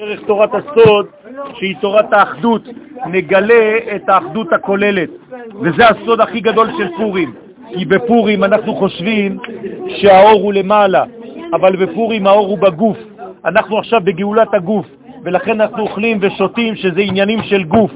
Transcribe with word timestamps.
דרך 0.00 0.20
תורת 0.26 0.50
הסוד, 0.54 1.06
שהיא 1.54 1.76
תורת 1.80 2.12
האחדות, 2.12 2.62
נגלה 3.06 3.78
את 3.96 4.08
האחדות 4.08 4.52
הכוללת. 4.52 5.08
וזה 5.60 5.88
הסוד 5.88 6.20
הכי 6.20 6.40
גדול 6.40 6.68
של 6.78 6.88
פורים. 6.96 7.32
כי 7.74 7.84
בפורים 7.84 8.44
אנחנו 8.44 8.74
חושבים 8.74 9.38
שהאור 9.88 10.40
הוא 10.42 10.52
למעלה, 10.52 11.04
אבל 11.52 11.76
בפורים 11.76 12.26
האור 12.26 12.46
הוא 12.46 12.58
בגוף. 12.58 12.98
אנחנו 13.44 13.78
עכשיו 13.78 14.00
בגאולת 14.04 14.54
הגוף, 14.54 14.86
ולכן 15.24 15.60
אנחנו 15.60 15.82
אוכלים 15.82 16.18
ושותים 16.20 16.76
שזה 16.76 17.00
עניינים 17.00 17.42
של 17.42 17.62
גוף. 17.62 17.90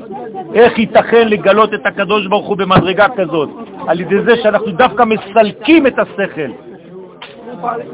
איך 0.55 0.79
ייתכן 0.79 1.29
לגלות 1.29 1.75
את 1.75 1.87
הקדוש 1.87 2.27
ברוך 2.27 2.47
הוא 2.47 2.57
במדרגה 2.57 3.07
כזאת? 3.17 3.49
על 3.87 4.01
ידי 4.01 4.23
זה 4.27 4.37
שאנחנו 4.43 4.73
דווקא 4.73 5.03
מסלקים 5.03 5.87
את 5.87 5.99
השכל. 5.99 6.51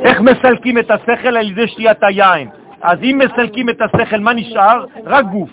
איך 0.01 0.21
מסלקים 0.21 0.79
את 0.79 0.91
השכל? 0.91 1.37
על 1.37 1.51
ידי 1.51 1.69
שתיית 1.69 2.03
היין. 2.03 2.60
אז 2.83 2.99
אם 3.03 3.21
מסלקים 3.25 3.69
את 3.69 3.77
השכל, 3.81 4.21
מה 4.21 4.33
נשאר? 4.33 4.85
רק 5.07 5.25
גוף. 5.27 5.51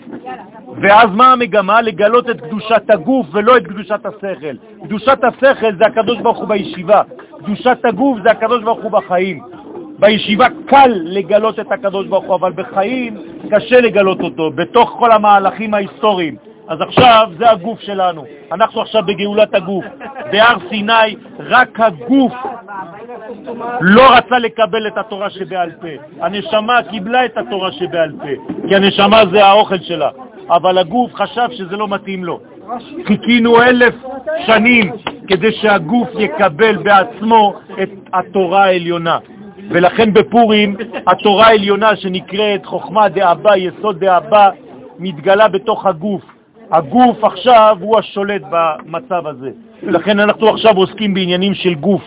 ואז 0.80 1.10
מה 1.14 1.32
המגמה? 1.32 1.82
לגלות 1.82 2.30
את 2.30 2.40
קדושת 2.40 2.82
הגוף 2.88 3.26
ולא 3.32 3.56
את 3.56 3.66
קדושת 3.66 4.06
השכל. 4.06 4.56
קדושת 4.84 5.18
השכל 5.24 5.74
זה 5.78 5.86
הקדוש 5.86 6.18
ברוך 6.18 6.38
הוא 6.38 6.48
בישיבה, 6.48 7.02
קדושת 7.38 7.78
הגוף 7.84 8.18
זה 8.22 8.30
הקדוש 8.30 8.62
ברוך 8.62 8.82
הוא 8.82 8.90
בחיים. 8.90 9.42
בישיבה 9.98 10.46
קל 10.66 10.90
לגלות 11.04 11.60
את 11.60 11.72
הקדוש 11.72 12.06
ברוך 12.06 12.24
הוא, 12.24 12.34
אבל 12.34 12.52
בחיים 12.52 13.16
קשה 13.50 13.80
לגלות 13.80 14.20
אותו, 14.20 14.50
בתוך 14.50 14.96
כל 14.98 15.12
המהלכים 15.12 15.74
ההיסטוריים. 15.74 16.36
אז 16.68 16.80
עכשיו 16.80 17.28
זה 17.38 17.50
הגוף 17.50 17.80
שלנו, 17.80 18.24
אנחנו 18.52 18.80
עכשיו 18.80 19.02
בגאולת 19.06 19.54
הגוף. 19.54 19.84
בהר 20.32 20.56
סיני 20.68 21.16
רק 21.38 21.80
הגוף 21.80 22.32
לא 23.80 24.02
רצה 24.16 24.38
לקבל 24.38 24.86
את 24.86 24.98
התורה 24.98 25.30
שבעל 25.30 25.70
פה. 25.80 26.24
הנשמה 26.24 26.82
קיבלה 26.90 27.24
את 27.24 27.36
התורה 27.36 27.72
שבעל 27.72 28.12
פה, 28.12 28.52
כי 28.68 28.76
הנשמה 28.76 29.22
זה 29.32 29.44
האוכל 29.44 29.78
שלה, 29.78 30.08
אבל 30.50 30.78
הגוף 30.78 31.14
חשב 31.14 31.48
שזה 31.50 31.76
לא 31.76 31.88
מתאים 31.88 32.24
לו. 32.24 32.40
חיכינו 33.06 33.62
אלף 33.62 33.94
שנים 34.46 34.92
כדי 35.28 35.52
שהגוף 35.52 36.08
יקבל 36.18 36.76
בעצמו 36.76 37.54
את 37.82 37.90
התורה 38.12 38.64
העליונה. 38.64 39.18
ולכן 39.70 40.12
בפורים 40.14 40.76
התורה 41.06 41.46
העליונה 41.46 41.96
שנקראת 41.96 42.66
חוכמה 42.66 43.08
דאבא, 43.08 43.56
יסוד 43.56 44.04
דאבא, 44.04 44.50
מתגלה 44.98 45.48
בתוך 45.48 45.86
הגוף. 45.86 46.37
הגוף 46.70 47.24
עכשיו 47.24 47.76
הוא 47.80 47.98
השולט 47.98 48.42
במצב 48.50 49.26
הזה. 49.26 49.50
ולכן 49.82 50.18
אנחנו 50.20 50.48
עכשיו 50.48 50.76
עוסקים 50.76 51.14
בעניינים 51.14 51.54
של 51.54 51.74
גוף, 51.74 52.02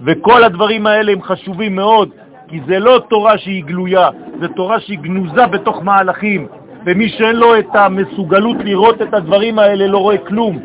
וכל 0.00 0.44
הדברים 0.44 0.86
האלה 0.86 1.12
הם 1.12 1.22
חשובים 1.22 1.76
מאוד, 1.76 2.08
כי 2.48 2.60
זה 2.66 2.78
לא 2.78 3.00
תורה 3.10 3.38
שהיא 3.38 3.64
גלויה, 3.64 4.08
זה 4.40 4.48
תורה 4.48 4.80
שהיא 4.80 4.98
גנוזה 4.98 5.46
בתוך 5.46 5.82
מהלכים, 5.82 6.46
ומי 6.86 7.08
שאין 7.08 7.36
לו 7.36 7.58
את 7.58 7.74
המסוגלות 7.74 8.56
לראות 8.64 9.02
את 9.02 9.14
הדברים 9.14 9.58
האלה 9.58 9.86
לא 9.86 9.98
רואה 9.98 10.18
כלום, 10.18 10.58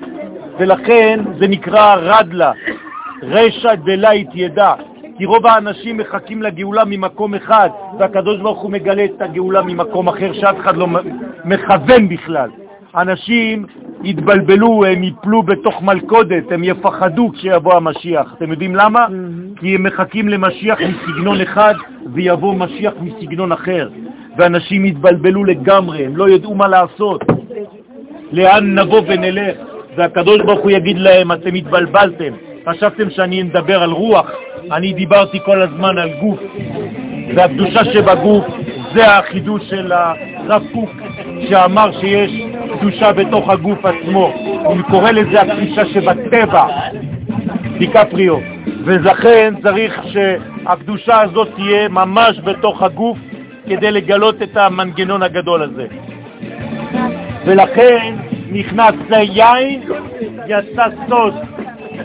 ולכן 0.59 1.19
זה 1.39 1.47
נקרא 1.47 1.95
רדלה, 1.95 2.51
רשע 3.23 3.75
דלית 3.75 4.29
ידע, 4.33 4.73
כי 5.17 5.25
רוב 5.25 5.47
האנשים 5.47 5.97
מחכים 5.97 6.43
לגאולה 6.43 6.85
ממקום 6.85 7.35
אחד, 7.35 7.69
והקדוש 7.99 8.41
ברוך 8.41 8.61
הוא 8.61 8.71
מגלה 8.71 9.05
את 9.05 9.21
הגאולה 9.21 9.61
ממקום 9.61 10.07
אחר 10.07 10.33
שאף 10.33 10.55
אחד 10.59 10.77
לא 10.77 10.87
מכוון 11.45 12.09
בכלל. 12.09 12.49
אנשים 12.97 13.65
יתבלבלו, 14.03 14.85
הם 14.85 15.03
יפלו 15.03 15.43
בתוך 15.43 15.81
מלכודת, 15.81 16.51
הם 16.51 16.63
יפחדו 16.63 17.31
כשיבוא 17.33 17.73
המשיח. 17.73 18.33
אתם 18.37 18.51
יודעים 18.51 18.75
למה? 18.75 19.05
כי 19.59 19.75
הם 19.75 19.83
מחכים 19.83 20.29
למשיח 20.29 20.79
מסגנון 20.81 21.41
אחד 21.41 21.73
ויבוא 22.13 22.55
משיח 22.55 22.93
מסגנון 23.01 23.51
אחר. 23.51 23.89
ואנשים 24.37 24.85
יתבלבלו 24.85 25.43
לגמרי, 25.43 26.05
הם 26.05 26.17
לא 26.17 26.29
ידעו 26.29 26.55
מה 26.55 26.67
לעשות. 26.67 27.23
לאן 28.31 28.79
נבוא 28.79 29.01
ונלך? 29.07 29.57
והקדוש 29.97 30.41
ברוך 30.41 30.59
הוא 30.59 30.71
יגיד 30.71 30.97
להם, 30.97 31.31
אתם 31.31 31.53
התבלבלתם, 31.53 32.33
חשבתם 32.69 33.09
שאני 33.09 33.43
מדבר 33.43 33.83
על 33.83 33.91
רוח, 33.91 34.31
אני 34.71 34.93
דיברתי 34.93 35.39
כל 35.45 35.61
הזמן 35.61 35.97
על 35.97 36.09
גוף, 36.21 36.39
והקדושה 37.35 37.85
שבגוף 37.85 38.45
זה 38.95 39.07
החידוש 39.07 39.69
של 39.69 39.91
הרב 39.91 40.63
קוק, 40.73 40.89
שאמר 41.49 41.91
שיש 41.91 42.44
קדושה 42.85 43.13
בתוך 43.13 43.49
הגוף 43.49 43.85
עצמו. 43.85 44.33
הוא 44.63 44.77
קורא 44.89 45.11
לזה 45.11 45.41
הקדושה 45.41 45.85
שבטבע, 45.85 46.67
דיקפריו. 47.77 48.37
ולכן 48.85 49.53
צריך 49.63 50.01
שהקדושה 50.03 51.21
הזאת 51.21 51.47
תהיה 51.55 51.89
ממש 51.89 52.39
בתוך 52.39 52.83
הגוף 52.83 53.17
כדי 53.67 53.91
לגלות 53.91 54.41
את 54.41 54.57
המנגנון 54.57 55.23
הגדול 55.23 55.61
הזה. 55.63 55.85
ולכן 57.45 58.15
נכנס 58.51 58.95
ליין, 59.09 59.81
יצא 60.47 60.85
סוד. 61.09 61.33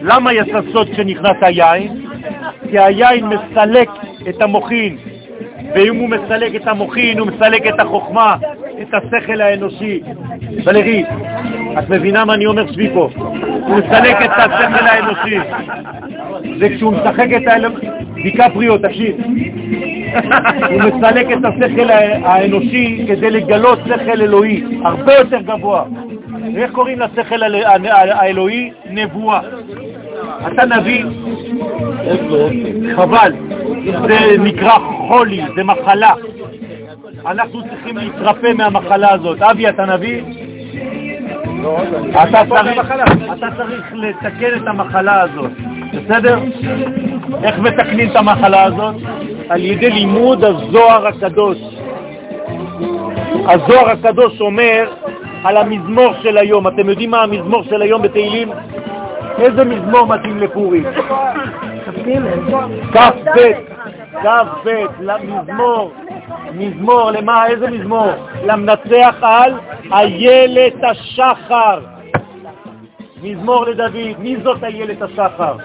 למה 0.02 0.32
יצא 0.32 0.60
סוד 0.72 0.90
כשנכנס 0.90 1.36
היין? 1.40 2.06
כי 2.70 2.78
היין 2.78 3.26
מסלק 3.26 3.88
את 4.28 4.42
המוחין, 4.42 4.96
ואם 5.74 5.96
הוא 5.96 6.08
מסלק 6.08 6.54
את 6.54 6.66
המוחין, 6.66 7.18
הוא 7.18 7.26
מסלק 7.26 7.66
את 7.66 7.80
החוכמה, 7.80 8.36
את 8.82 8.94
השכל 8.94 9.40
האנושי. 9.40 10.00
ולרי, 10.64 11.04
את 11.78 11.88
מבינה 11.88 12.24
מה 12.24 12.34
אני 12.34 12.46
אומר 12.46 12.72
שבי 12.72 12.90
פה? 12.94 13.08
הוא 13.66 13.76
מסלק 13.76 14.16
את 14.24 14.30
השכל 14.36 14.86
האנושי. 14.86 15.38
וכשהוא 16.60 16.92
משחק 16.92 17.26
את 17.36 17.42
דיקפריו, 18.14 18.78
תקשיב, 18.78 19.16
הוא 20.70 20.82
מסלק 20.82 21.26
את 21.32 21.44
השכל 21.44 21.90
האנושי 22.24 23.04
כדי 23.08 23.30
לגלות 23.30 23.78
שכל 23.86 24.20
אלוהי, 24.20 24.64
הרבה 24.84 25.14
יותר 25.14 25.40
גבוה. 25.40 25.84
איך 26.56 26.72
קוראים 26.72 26.98
לשכל 27.00 27.42
האלוהי? 27.92 28.70
נבואה. 28.90 29.40
אתה 30.46 30.64
נביא, 30.64 31.04
חבל, 32.96 33.32
זה 34.08 34.18
נקרא 34.38 34.78
חולי, 35.08 35.42
זה 35.56 35.64
מחלה. 35.64 36.12
אנחנו 37.26 37.62
צריכים 37.62 37.96
להתרפא 37.96 38.52
מהמחלה 38.56 39.12
הזאת. 39.12 39.42
אבי, 39.42 39.68
אתה 39.68 39.84
נביא? 39.84 40.22
אתה 42.10 42.42
צריך, 42.48 42.92
אתה 43.38 43.46
צריך 43.56 43.92
לתקן 43.92 44.56
את 44.56 44.66
המחלה 44.66 45.20
הזאת, 45.20 45.50
בסדר? 45.94 46.38
איך 47.42 47.58
מתקנים 47.58 48.10
את 48.10 48.16
המחלה 48.16 48.62
הזאת? 48.62 48.94
על 49.48 49.64
ידי 49.64 49.90
לימוד 49.90 50.44
הזוהר 50.44 51.06
הקדוש. 51.06 51.58
הזוהר 53.48 53.90
הקדוש 53.90 54.40
אומר 54.40 54.90
על 55.44 55.56
המזמור 55.56 56.12
של 56.22 56.38
היום. 56.38 56.68
אתם 56.68 56.88
יודעים 56.88 57.10
מה 57.10 57.22
המזמור 57.22 57.62
של 57.62 57.82
היום 57.82 58.02
בתהילים? 58.02 58.48
איזה 59.38 59.64
מזמור 59.64 60.06
מתאים 60.06 60.38
לפורים? 60.38 60.84
כ"ב, 62.92 63.38
כ"ב, 64.22 64.68
למזמור, 65.00 65.92
מזמור, 66.54 67.10
למה, 67.10 67.46
איזה 67.46 67.70
מזמור? 67.70 68.10
למנצח 68.44 69.14
על 69.22 69.52
איילת 69.92 70.84
השחר. 70.90 71.80
מזמור 73.22 73.66
לדוד, 73.66 74.18
מי 74.18 74.36
זאת 74.44 74.64
איילת 74.64 75.02
השחר? 75.02 75.56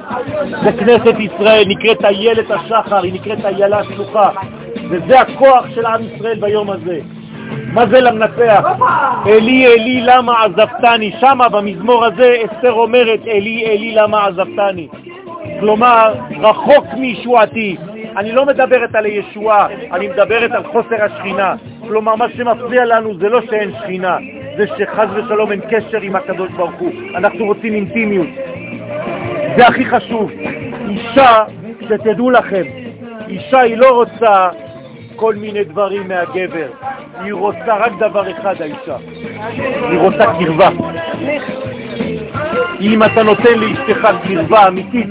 זה 0.63 0.71
כנסת 0.71 1.19
ישראל, 1.19 1.63
נקראת 1.67 2.05
איילת 2.05 2.51
השחר, 2.51 3.03
היא 3.03 3.13
נקראת 3.13 3.45
איילה 3.45 3.83
שלוחה, 3.83 4.29
וזה 4.89 5.19
הכוח 5.19 5.65
של 5.75 5.85
עם 5.85 6.01
ישראל 6.03 6.39
ביום 6.39 6.69
הזה. 6.69 6.99
מה 7.73 7.85
זה 7.87 8.01
למנצח? 8.01 8.63
אלי, 9.27 9.67
אלי, 9.67 10.01
למה 10.01 10.43
עזבתני? 10.43 11.11
שמה 11.19 11.49
במזמור 11.49 12.05
הזה 12.05 12.35
אסתר 12.45 12.71
אומרת, 12.71 13.19
אלי, 13.27 13.65
אלי, 13.65 13.95
למה 13.95 14.25
עזבתני? 14.25 14.87
כלומר, 15.59 16.13
רחוק 16.39 16.85
מישועתי. 16.97 17.77
אני 18.17 18.31
לא 18.31 18.45
מדברת 18.45 18.95
על 18.95 19.05
הישועה, 19.05 19.67
אני 19.93 20.07
מדברת 20.07 20.51
על 20.51 20.63
חוסר 20.63 21.03
השכינה. 21.03 21.55
כלומר, 21.87 22.15
מה 22.15 22.25
שמפריע 22.29 22.85
לנו 22.85 23.17
זה 23.17 23.29
לא 23.29 23.41
שאין 23.41 23.71
שכינה, 23.81 24.17
זה 24.57 24.65
שחז 24.67 25.07
ושלום 25.15 25.51
אין 25.51 25.61
קשר 25.69 26.01
עם 26.01 26.15
הקדוש 26.15 26.51
ברוך 26.51 26.75
הוא. 26.79 26.91
אנחנו 27.15 27.45
רוצים 27.45 27.73
אינטימיות. 27.73 28.27
זה 29.57 29.67
הכי 29.67 29.85
חשוב. 29.85 30.31
אישה, 30.89 31.43
שתדעו 31.81 32.29
לכם, 32.29 32.63
אישה 33.27 33.59
היא 33.59 33.77
לא 33.77 33.89
רוצה 33.89 34.49
כל 35.15 35.35
מיני 35.35 35.63
דברים 35.63 36.07
מהגבר. 36.07 36.67
היא 37.23 37.33
רוצה 37.33 37.77
רק 37.77 37.91
דבר 37.99 38.31
אחד, 38.31 38.55
האישה. 38.61 38.97
היא 39.89 39.99
רוצה 39.99 40.25
קרבה. 40.39 40.69
אם 42.81 43.03
אתה 43.03 43.23
נותן 43.23 43.59
לאשתך 43.59 44.07
קרבה 44.27 44.67
אמיתית 44.67 45.09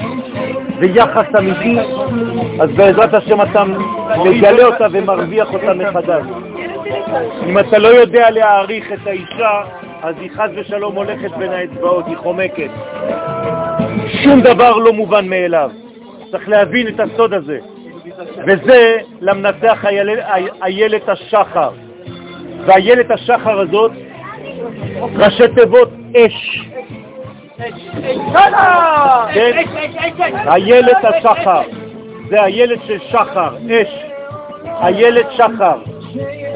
ויחס 0.79 1.27
אמיתי, 1.39 1.79
אז 2.61 2.71
בעזרת 2.71 3.15
השם 3.15 3.43
אתה 3.43 3.65
מגלה 4.25 4.65
אותה 4.65 4.87
ומרוויח 4.93 5.55
אותה 5.55 5.75
מחדש. 5.75 6.23
אם 7.47 7.59
אתה 7.59 7.79
לא 7.79 7.89
יודע 7.89 8.31
להעריך 8.31 8.93
את 8.93 9.07
האישה, 9.07 9.61
אז 10.03 10.15
היא 10.21 10.31
חז 10.31 10.51
ושלום 10.57 10.95
הולכת 10.95 11.31
בין 11.39 11.53
האצבעות, 11.53 12.07
היא 12.07 12.17
חומקת. 12.17 12.71
שום 14.07 14.41
דבר 14.41 14.77
לא 14.77 14.93
מובן 14.93 15.29
מאליו. 15.29 15.71
צריך 16.31 16.49
להבין 16.49 16.89
את 16.89 17.01
הסוד 17.01 17.35
הזה. 17.35 17.59
וזה 18.47 18.97
למנצח 19.21 19.85
איילת 20.63 21.09
השחר. 21.09 21.71
והילת 22.67 23.11
השחר 23.11 23.61
הזאת, 23.61 23.93
ראשי 25.17 25.43
תיבות 25.55 25.89
אש. 26.17 26.69
כן? 29.35 29.53
איילת 30.49 31.05
השחר, 31.05 31.63
זה 32.29 32.45
איילת 32.45 32.79
של 32.87 32.99
שחר, 32.99 33.57
אש, 33.57 34.05
איילת 34.67 35.27
שחר. 35.31 35.79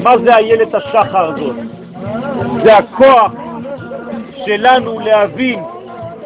מה 0.00 0.18
זה 0.18 0.36
איילת 0.36 0.74
השחר 0.74 1.34
הזאת? 1.34 1.56
זה 2.64 2.76
הכוח 2.76 3.32
שלנו 4.46 5.00
להבין 5.00 5.62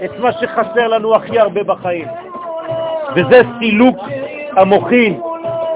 את 0.04 0.10
מה 0.19 0.32
שחסר 0.32 0.88
לנו 0.88 1.14
הכי 1.14 1.38
הרבה 1.38 1.62
בחיים. 1.62 2.08
וזה 3.16 3.40
סילוק 3.58 3.96
המוחין, 4.56 5.20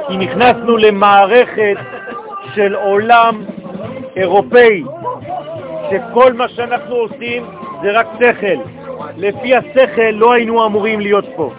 כי 0.09 0.17
נכנסנו 0.17 0.77
למערכת 0.77 1.77
של 2.55 2.75
עולם 2.75 3.45
אירופאי, 4.17 4.85
שכל 5.91 6.33
מה 6.33 6.49
שאנחנו 6.49 6.95
עושים 6.95 7.47
זה 7.83 7.99
רק 7.99 8.07
שכל. 8.19 8.86
לפי 9.17 9.55
השכל 9.57 10.11
לא 10.13 10.33
היינו 10.33 10.67
אמורים 10.67 11.01
להיות 11.01 11.25
פה. 11.37 11.53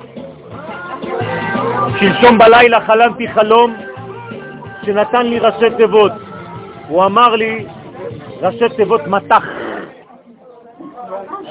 שלשום 1.99 2.37
בלילה 2.37 2.81
חלמתי 2.81 3.27
חלום 3.27 3.75
שנתן 4.83 5.25
לי 5.25 5.39
ראשי 5.39 5.75
תיבות. 5.77 6.11
הוא 6.87 7.05
אמר 7.05 7.35
לי 7.35 7.65
ראשי 8.41 8.69
תיבות 8.75 9.07
מתח. 9.07 9.43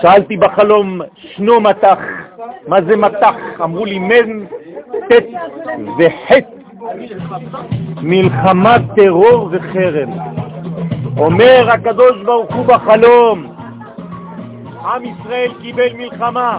שאלתי 0.02 0.36
בחלום, 0.36 1.00
שנו 1.16 1.60
מתח, 1.60 1.98
מה 2.68 2.82
זה 2.82 2.96
מתח? 2.96 3.34
אמרו 3.62 3.84
לי 3.84 3.98
מן, 3.98 4.44
ט' 5.10 5.26
וח', 5.98 6.32
מלחמת 8.02 8.80
טרור 8.96 9.48
וחרם. 9.52 10.10
אומר 11.18 11.70
הקדוש 11.70 12.22
ברוך 12.24 12.54
הוא 12.54 12.66
בחלום, 12.66 13.55
עם 14.86 15.04
ישראל 15.04 15.52
קיבל 15.62 15.92
מלחמה, 15.92 16.58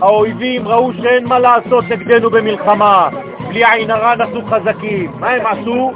האויבים 0.00 0.68
ראו 0.68 0.92
שאין 0.92 1.24
מה 1.24 1.38
לעשות 1.38 1.84
נגדנו 1.84 2.30
במלחמה, 2.30 3.08
בלי 3.48 3.64
עין 3.64 3.90
הרע 3.90 4.14
נעשו 4.14 4.40
חזקים. 4.50 5.12
מה 5.20 5.30
הם 5.30 5.46
עשו? 5.46 5.92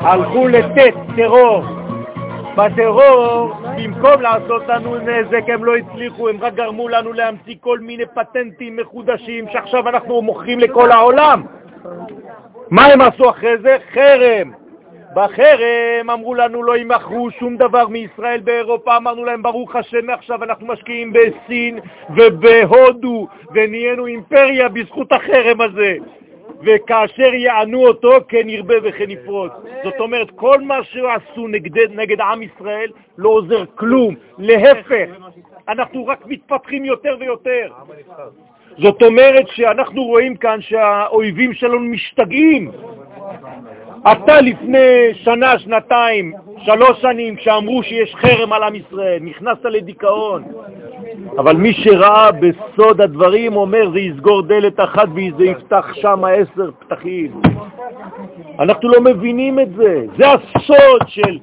הלכו 0.00 0.48
לתת 0.48 0.94
טרור. 1.16 1.64
בטרור, 2.56 3.52
במקום 3.76 4.20
לעשות 4.20 4.62
לנו 4.68 4.96
נזק, 4.96 5.48
הם 5.48 5.64
לא 5.64 5.76
הצליחו, 5.76 6.28
הם 6.28 6.36
רק 6.40 6.54
גרמו 6.54 6.88
לנו 6.88 7.12
להמציא 7.12 7.54
כל 7.60 7.78
מיני 7.78 8.04
פטנטים 8.14 8.76
מחודשים 8.76 9.44
שעכשיו 9.52 9.88
אנחנו 9.88 10.22
מוכרים 10.22 10.60
לכל 10.60 10.90
העולם. 10.90 11.42
מה 12.70 12.86
הם 12.86 13.00
עשו 13.00 13.30
אחרי 13.30 13.58
זה? 13.58 13.76
חרם. 13.92 14.67
בחרם 15.18 16.10
אמרו 16.10 16.34
לנו 16.34 16.62
לא 16.62 16.76
ימכרו 16.76 17.30
שום 17.30 17.56
דבר 17.56 17.88
מישראל 17.88 18.40
באירופה, 18.40 18.96
אמרנו 18.96 19.24
להם 19.24 19.42
ברוך 19.42 19.76
השם 19.76 20.06
מעכשיו 20.06 20.44
אנחנו 20.44 20.66
משקיעים 20.66 21.12
בסין 21.12 21.78
ובהודו 22.16 23.28
ונהיינו 23.54 24.06
אימפריה 24.06 24.68
בזכות 24.68 25.12
החרם 25.12 25.60
הזה. 25.60 25.96
וכאשר 26.62 27.34
יענו 27.34 27.86
אותו, 27.86 28.10
כן 28.28 28.48
ירבה 28.48 28.74
וכן 28.82 29.10
יפרוץ. 29.10 29.52
זאת 29.84 30.00
אומרת, 30.00 30.30
כל 30.30 30.60
מה 30.60 30.84
שעשו 30.84 31.48
נגד, 31.48 31.92
נגד 31.92 32.20
עם 32.20 32.42
ישראל 32.42 32.90
לא 33.18 33.28
עוזר 33.28 33.64
כלום, 33.74 34.14
להפך, 34.38 35.08
אנחנו 35.68 36.06
רק 36.06 36.26
מתפתחים 36.26 36.84
יותר 36.84 37.16
ויותר. 37.20 37.68
זאת 38.78 39.02
אומרת 39.02 39.48
שאנחנו 39.48 40.04
רואים 40.04 40.36
כאן 40.36 40.60
שהאויבים 40.60 41.52
שלנו 41.52 41.80
משתגעים. 41.80 42.70
אתה 44.12 44.40
לפני 44.40 45.14
שנה, 45.14 45.58
שנתיים, 45.58 46.32
שלוש 46.64 47.00
שנים, 47.00 47.36
כשאמרו 47.36 47.82
שיש 47.82 48.14
חרם 48.14 48.52
על 48.52 48.62
עם 48.62 48.74
ישראל, 48.74 49.18
נכנסת 49.22 49.64
לדיכאון. 49.64 50.44
אבל 51.38 51.56
מי 51.56 51.72
שראה 51.72 52.30
בסוד 52.32 53.00
הדברים 53.00 53.56
אומר, 53.56 53.90
זה 53.90 54.00
יסגור 54.00 54.42
דלת 54.42 54.80
אחת 54.80 55.08
וזה 55.08 55.44
יפתח 55.44 55.94
שם 55.94 56.24
עשר 56.24 56.70
פתחים. 56.78 57.40
אנחנו 58.58 58.88
לא 58.88 59.00
מבינים 59.00 59.60
את 59.60 59.74
זה. 59.76 60.06
זה 60.18 60.24
הסוד 60.28 61.02
של 61.06 61.38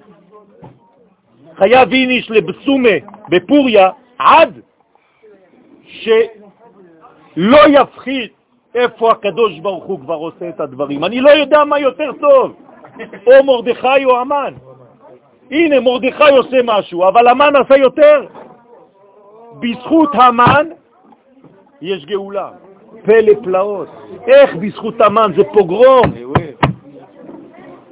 חיה 1.58 1.84
ויניש 1.90 2.32
לבסומה 2.32 2.98
בפוריה, 3.30 3.90
עד 4.20 4.60
שלא 5.84 7.60
יפחית 7.70 8.35
איפה 8.76 9.12
הקדוש 9.12 9.60
ברוך 9.60 9.84
הוא 9.84 10.00
כבר 10.00 10.16
עושה 10.16 10.50
את 10.50 10.60
הדברים. 10.60 11.04
אני 11.04 11.22
לא 11.22 11.30
יודע 11.30 11.64
מה 11.64 11.80
יותר 11.80 12.12
טוב, 12.22 12.54
או 13.28 13.44
מרדכי 13.44 14.06
או 14.06 14.22
אמן. 14.22 14.54
הנה, 15.52 15.80
מרדכי 15.80 16.32
עושה 16.32 16.58
משהו, 16.64 17.08
אבל 17.08 17.28
אמן 17.28 17.54
עשה 17.56 17.78
יותר. 17.78 18.26
בזכות 19.60 20.10
המן 20.14 20.68
יש 21.82 22.06
גאולה. 22.06 22.50
פלא 23.06 23.34
פלאות. 23.44 23.88
איך 24.28 24.56
בזכות 24.56 25.02
המן? 25.02 25.32
זה 25.36 25.44
פוגרום. 25.54 26.14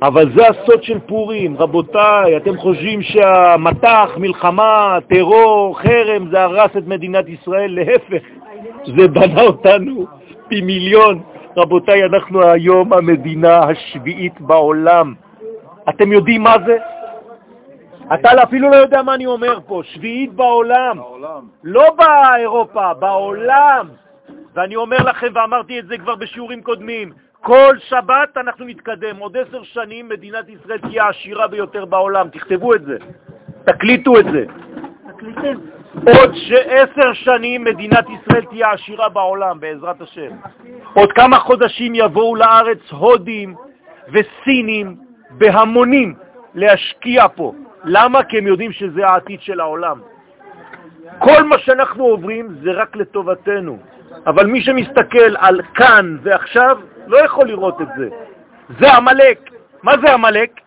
אבל 0.02 0.32
זה 0.36 0.48
הסוד 0.48 0.84
של 0.84 1.00
פורים. 1.00 1.58
רבותיי, 1.58 2.38
אתם 2.38 2.58
חושבים 2.58 3.02
שהמתח, 3.02 4.10
מלחמה, 4.18 4.98
טרור, 5.10 5.80
חרם, 5.80 6.30
זה 6.32 6.44
הרס 6.44 6.72
את 6.78 6.88
מדינת 6.88 7.30
ישראל? 7.30 7.76
להפך, 7.76 8.24
זה 8.98 9.08
בנה 9.08 9.42
אותנו 9.42 10.06
פי 10.54 10.62
מיליון. 10.62 11.22
רבותיי, 11.58 12.06
אנחנו 12.06 12.44
היום 12.44 12.94
המדינה 12.94 13.60
השביעית 13.60 14.42
בעולם. 14.42 15.14
אתם 15.90 16.12
יודעים 16.12 16.44
מה 16.44 16.56
זה? 16.66 16.78
אתה 18.14 18.44
אפילו 18.44 18.70
לא 18.70 18.76
יודע 18.76 19.02
מה 19.02 19.14
אני 19.14 19.26
אומר 19.26 19.60
פה, 19.66 19.82
שביעית 19.84 20.34
בעולם. 20.34 20.98
בעולם. 20.98 21.44
לא 21.64 21.96
באירופה, 21.98 22.94
בעולם. 22.94 23.88
ואני 24.54 24.76
אומר 24.76 24.98
לכם, 24.98 25.28
ואמרתי 25.34 25.80
את 25.80 25.88
זה 25.88 25.98
כבר 25.98 26.16
בשיעורים 26.16 26.62
קודמים, 26.62 27.12
כל 27.42 27.78
שבת 27.90 28.38
אנחנו 28.38 28.66
נתקדם. 28.66 29.18
עוד 29.18 29.38
עשר 29.38 29.64
שנים 29.64 30.10
מדינת 30.10 30.46
ישראל 30.50 30.78
תהיה 30.78 31.04
העשירה 31.04 31.48
ביותר 31.48 31.86
בעולם. 31.86 32.30
תכתבו 32.30 32.74
את 32.74 32.86
זה, 32.86 32.98
תקליטו 33.66 34.20
את 34.20 34.26
זה. 34.26 34.46
תקליטים. 35.08 35.60
עוד 35.94 36.36
שעשר 36.36 37.13
שנים 37.13 37.63
מדינת 37.63 38.06
ישראל 38.10 38.45
תהיה 38.45 38.72
עשירה 38.72 39.10
בעולם, 39.10 39.60
בעזרת 39.60 40.01
השם. 40.01 40.30
עוד 40.94 41.12
כמה 41.12 41.40
חודשים 41.40 41.95
יבואו 41.95 42.36
לארץ 42.36 42.92
הודים 42.92 43.56
וסינים 44.07 44.95
בהמונים 45.30 46.13
להשקיע 46.56 47.28
פה. 47.36 47.54
למה? 47.84 48.24
כי 48.24 48.38
הם 48.38 48.48
יודעים 48.48 48.72
שזה 48.72 49.08
העתיד 49.08 49.41
של 49.41 49.60
העולם. 49.60 50.00
כל 51.20 51.44
מה 51.44 51.58
שאנחנו 51.58 52.03
עוברים 52.03 52.56
זה 52.63 52.72
רק 52.72 52.96
לטובתנו, 52.96 53.77
אבל 54.27 54.46
מי 54.46 54.62
שמסתכל 54.62 55.38
על 55.38 55.62
כאן 55.74 56.18
ועכשיו 56.24 56.77
לא 57.08 57.18
יכול 57.18 57.48
לראות 57.48 57.82
את 57.82 57.88
זה. 57.98 58.10
זה 58.79 58.94
המלאק. 58.94 59.50
מה 59.84 59.94
זה 60.01 60.13
המלאק? 60.13 60.62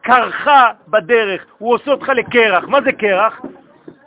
קרח 0.00 0.46
בדרך, 0.88 1.44
הוא 1.58 1.74
עושה 1.74 1.90
אותך 1.90 2.08
לקרח. 2.08 2.64
מה 2.64 2.78
זה 2.82 2.92
קרח? 2.92 3.40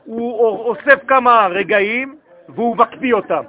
הוא 0.06 0.40
אוסף 0.66 1.00
כמה 1.08 1.48
רגעים 1.52 2.16
והוא 2.50 2.78
מקפיא 2.78 3.14
אותם. 3.14 3.44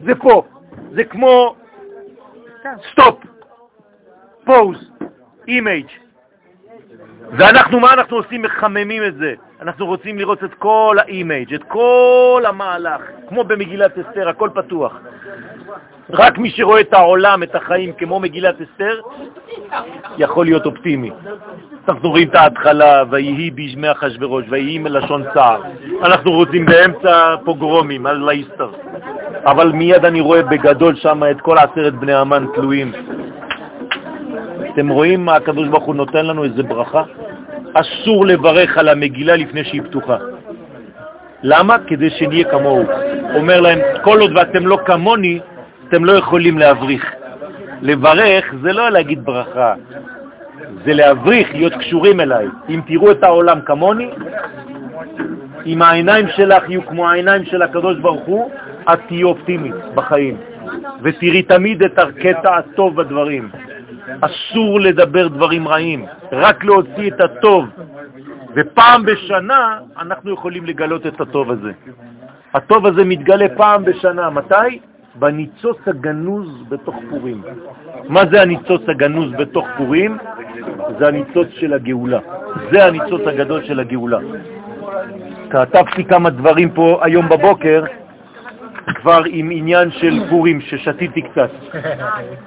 זה 0.00 0.14
פה, 0.14 0.42
זה 0.90 1.04
כמו 1.04 1.56
stop, 2.92 3.18
pause, 4.44 4.90
image. 5.48 5.86
ואנחנו, 7.30 7.80
מה 7.80 7.92
אנחנו 7.92 8.16
עושים? 8.16 8.42
מחממים 8.42 9.04
את 9.04 9.14
זה. 9.14 9.34
אנחנו 9.60 9.86
רוצים 9.86 10.18
לראות 10.18 10.44
את 10.44 10.54
כל 10.54 10.96
ה 11.00 11.08
image, 11.08 11.54
את 11.54 11.64
כל 11.68 12.42
המהלך, 12.46 13.02
כמו 13.28 13.44
במגילת 13.44 13.98
אסתר, 13.98 14.28
הכל 14.28 14.50
פתוח. 14.54 14.92
רק 16.10 16.38
מי 16.38 16.50
שרואה 16.50 16.80
את 16.80 16.94
העולם, 16.94 17.42
את 17.42 17.54
החיים, 17.54 17.92
כמו 17.92 18.20
מגילת 18.20 18.54
אסתר, 18.60 19.00
יכול 20.18 20.44
להיות 20.44 20.66
אופטימי. 20.66 21.10
אנחנו 21.88 22.10
רואים 22.10 22.28
את 22.28 22.34
ההתחלה, 22.34 23.02
ויהי 23.10 23.50
בישמי 23.50 23.90
אחשוורוש, 23.90 24.44
ויהי 24.48 24.78
מלשון 24.78 25.24
צער. 25.34 25.60
אנחנו 26.02 26.32
רוצים 26.32 26.66
באמצע 26.66 27.34
פוגרומים, 27.44 28.06
על 28.06 28.18
להסתר. 28.18 28.70
אבל 29.46 29.72
מיד 29.72 30.04
אני 30.04 30.20
רואה 30.20 30.42
בגדול 30.42 30.96
שם 30.96 31.22
את 31.30 31.40
כל 31.40 31.58
עשרת 31.58 31.94
בני 31.94 32.14
המן 32.14 32.46
תלויים. 32.54 32.92
אתם 34.72 34.88
רואים 34.88 35.24
מה 35.24 35.34
הקדוש 35.34 35.68
ברוך 35.68 35.84
הוא 35.84 35.94
נותן 35.94 36.26
לנו 36.26 36.44
איזה 36.44 36.62
ברכה? 36.62 37.02
אסור 37.74 38.26
לברך 38.26 38.78
על 38.78 38.88
המגילה 38.88 39.36
לפני 39.36 39.64
שהיא 39.64 39.82
פתוחה. 39.82 40.16
למה? 41.42 41.76
כדי 41.86 42.10
שנהיה 42.10 42.44
כמוהו. 42.44 42.84
אומר 43.34 43.60
להם, 43.60 43.78
כל 44.02 44.20
עוד 44.20 44.36
ואתם 44.36 44.66
לא 44.66 44.78
כמוני, 44.86 45.40
אתם 45.88 46.04
לא 46.04 46.12
יכולים 46.12 46.58
להבריך. 46.58 47.12
לברך 47.82 48.54
זה 48.62 48.72
לא 48.72 48.90
להגיד 48.90 49.24
ברכה, 49.24 49.74
זה 50.84 50.92
להבריך, 50.94 51.54
להיות 51.54 51.72
קשורים 51.72 52.20
אליי. 52.20 52.46
אם 52.68 52.80
תראו 52.86 53.10
את 53.10 53.24
העולם 53.24 53.60
כמוני, 53.60 54.10
אם 55.66 55.82
העיניים 55.82 56.28
שלך 56.28 56.68
יהיו 56.68 56.86
כמו 56.86 57.08
העיניים 57.08 57.44
של 57.44 57.62
הקדוש 57.62 57.98
ברוך 57.98 58.24
הוא, 58.26 58.50
את 58.92 58.98
תהיי 59.08 59.22
אופטימית 59.22 59.74
בחיים, 59.94 60.36
ותראי 61.02 61.42
תמיד 61.42 61.82
את 61.82 61.98
הקטע 61.98 62.56
הטוב 62.56 62.96
בדברים. 62.96 63.48
אסור 64.20 64.80
לדבר 64.80 65.28
דברים 65.28 65.68
רעים, 65.68 66.06
רק 66.32 66.64
להוציא 66.64 67.10
את 67.10 67.20
הטוב. 67.20 67.64
ופעם 68.56 69.02
בשנה 69.04 69.78
אנחנו 69.98 70.32
יכולים 70.32 70.66
לגלות 70.66 71.06
את 71.06 71.20
הטוב 71.20 71.50
הזה. 71.50 71.72
הטוב 72.54 72.86
הזה 72.86 73.04
מתגלה 73.04 73.46
פעם 73.56 73.84
בשנה. 73.84 74.30
מתי? 74.30 74.78
בניצוץ 75.18 75.78
הגנוז 75.86 76.48
בתוך 76.68 76.94
פורים. 77.10 77.42
מה 78.08 78.22
זה 78.30 78.42
הניצוץ 78.42 78.82
הגנוז 78.88 79.32
בתוך 79.32 79.66
פורים? 79.76 80.18
זה 80.98 81.08
הניצוץ 81.08 81.48
של 81.50 81.72
הגאולה. 81.72 82.18
זה 82.72 82.84
הניצוץ 82.84 83.22
הגדול 83.26 83.64
של 83.64 83.80
הגאולה. 83.80 84.18
כתבתי 85.50 86.04
כמה 86.04 86.30
דברים 86.30 86.70
פה 86.70 87.00
היום 87.02 87.28
בבוקר, 87.28 87.84
כבר 88.94 89.22
עם 89.26 89.50
עניין 89.52 89.90
של 89.90 90.20
פורים, 90.30 90.60
ששתיתי 90.60 91.22
קצת. 91.22 91.50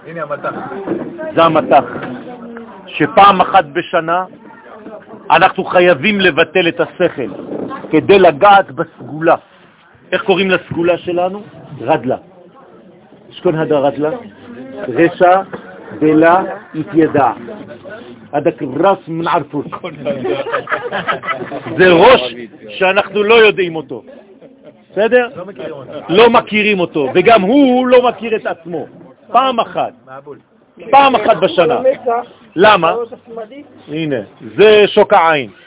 הנה 0.07 0.21
המתח. 0.23 0.53
זה 1.35 1.43
המתח. 1.43 1.83
שפעם 2.87 3.41
אחת 3.41 3.65
בשנה 3.65 4.25
אנחנו 5.31 5.63
חייבים 5.63 6.19
לבטל 6.19 6.67
את 6.67 6.79
השכל 6.79 7.31
כדי 7.91 8.19
לגעת 8.19 8.71
בסגולה. 8.71 9.35
איך 10.11 10.23
קוראים 10.23 10.49
לסגולה 10.49 10.97
שלנו? 10.97 11.43
רדלה. 11.81 12.17
שכון 13.39 13.55
הדה 13.55 13.79
רדלה? 13.79 14.09
רשע 14.87 15.41
בלה 15.99 16.43
התיידע. 16.75 17.31
הדק 18.33 18.63
רס 18.79 18.97
מן 19.07 19.27
ערפות. 19.27 19.65
זה 21.77 21.91
ראש 21.91 22.35
שאנחנו 22.69 23.23
לא 23.23 23.33
יודעים 23.33 23.75
אותו. 23.75 24.03
בסדר? 24.91 25.27
לא 26.09 26.29
מכירים 26.29 26.79
אותו, 26.79 27.07
וגם 27.15 27.41
הוא 27.41 27.87
לא 27.87 28.09
מכיר 28.09 28.35
את 28.35 28.45
עצמו. 28.45 28.85
פעם 29.27 29.59
אחת. 29.59 29.93
פעם 30.91 31.15
אחת 31.15 31.37
בשנה. 31.37 31.79
למה? 32.55 32.93
הנה, 33.87 34.19
זה 34.57 34.83
שוק 34.87 35.13
העין. 35.13 35.49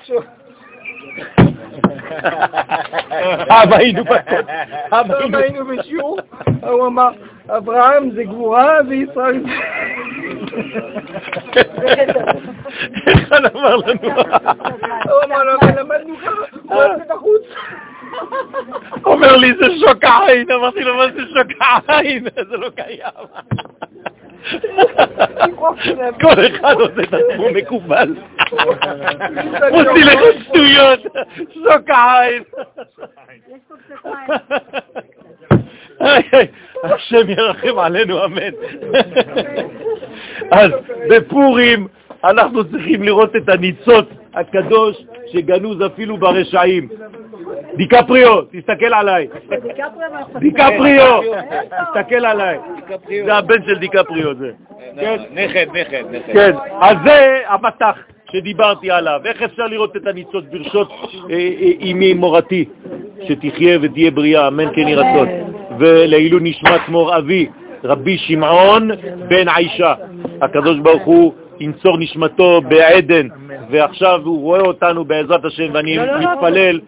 אבא 3.49 3.77
היינו 3.77 5.65
בשיעור, 5.67 6.19
הוא 6.63 6.87
אמר, 6.87 7.09
אברהם 7.57 8.11
זה 8.11 8.25
גבורה 8.25 8.79
וישראל 8.89 9.41
זה... 9.43 9.51
איך 13.07 13.33
אמר 13.33 13.77
לנו? 13.77 14.01
הוא 14.03 15.23
אמר 15.25 15.45
לו, 15.45 15.53
למדנו 15.77 16.17
ככה, 16.17 16.31
הוא 16.63 16.83
יוצא 16.83 17.15
בחוץ. 17.15 17.43
אומר 19.05 19.37
לי, 19.37 19.53
זה 19.55 19.67
שוק 19.79 20.05
העין. 20.05 20.51
אמרתי 20.51 20.81
לו, 20.81 20.97
מה 20.97 21.07
זה 21.15 21.21
שוק 21.35 21.53
העין? 21.61 22.25
זה 22.51 22.57
לא 22.57 22.71
קיים. 22.71 23.03
כל 26.21 26.47
אחד 26.47 26.75
עושה 26.75 27.03
את 27.03 27.15
עצמו 27.15 27.47
מקובל. 27.55 28.15
עושים 29.71 30.05
לך 30.07 30.21
שטויות, 30.45 31.01
שוק 31.55 31.91
העין. 31.91 32.43
השם 36.83 37.31
ירחם 37.31 37.79
עלינו, 37.79 38.25
אמן. 38.25 38.53
אז 40.51 40.71
בפורים 41.11 41.87
אנחנו 42.25 42.65
צריכים 42.65 43.03
לראות 43.03 43.37
את 43.37 43.49
הניצוץ 43.49 44.07
הקדוש 44.35 45.05
שגנוז 45.33 45.87
אפילו 45.87 46.17
ברשעים. 46.17 46.89
דיקפריו, 47.77 48.43
תסתכל 48.43 48.95
עליי. 48.95 49.29
דיקפריו, 50.39 51.21
תסתכל 51.95 52.27
עליי. 52.27 52.59
זה 53.25 53.35
הבן 53.35 53.63
של 53.67 53.79
דיקפריו 53.79 54.35
זה. 54.35 54.51
נכד, 55.35 55.67
נכד, 55.73 56.05
נכד. 56.11 56.33
כן, 56.33 56.53
אז 56.81 56.97
זה 57.05 57.39
המטח 57.49 57.99
שדיברתי 58.33 58.91
עליו. 58.91 59.21
איך 59.25 59.43
אפשר 59.43 59.67
לראות 59.67 59.97
את 59.97 60.07
הניצוץ 60.07 60.45
ברשות 60.51 60.91
אמי 61.83 62.07
אה, 62.07 62.11
אה, 62.11 62.15
מורתי, 62.15 62.65
שתחיה 63.29 63.79
ותהיה 63.83 64.11
בריאה, 64.11 64.49
אמן 64.49 64.75
כן 64.75 64.89
יהי 64.89 64.95
רצון. 64.95 65.29
ולעילו 65.83 66.39
נשמת 66.43 66.89
מור 66.89 67.17
אבי, 67.19 67.47
רבי 67.85 68.19
שמעון 68.19 68.91
בן 69.29 69.49
עישה. 69.49 69.95
הקדוש 70.43 70.79
ברוך 70.79 71.05
הוא 71.05 71.33
ינצור 71.61 71.99
נשמתו 71.99 72.61
בעדן, 72.69 73.29
ועכשיו 73.71 74.21
הוא 74.25 74.43
רואה 74.43 74.61
אותנו 74.61 75.05
בעזרת 75.05 75.45
השם, 75.45 75.69
ואני 75.73 75.97
לא, 75.97 76.05
לא, 76.05 76.21
לא. 76.21 76.33
מתפלל 76.33 76.81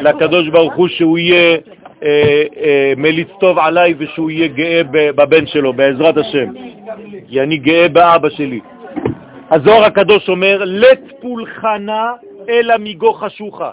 לקדוש 0.00 0.48
ברוך 0.48 0.74
הוא 0.74 0.88
שהוא 0.88 1.18
יהיה 1.18 1.56
אה, 2.02 2.42
אה, 2.56 2.92
מליץ 2.96 3.28
טוב 3.40 3.58
עליי 3.58 3.94
ושהוא 3.98 4.30
יהיה 4.30 4.48
גאה 4.48 4.82
בבן 4.90 5.46
שלו, 5.46 5.72
בעזרת 5.72 6.16
השם, 6.16 6.46
כי 7.28 7.40
אני 7.40 7.56
גאה 7.56 7.88
באבא 7.88 8.30
שלי. 8.30 8.60
הזוהר 9.50 9.84
הקדוש 9.84 10.28
אומר, 10.28 10.62
לת 10.64 11.02
פולחנה 11.20 12.12
אלא 12.48 12.74
מגו 12.78 13.12
חשוכה. 13.12 13.70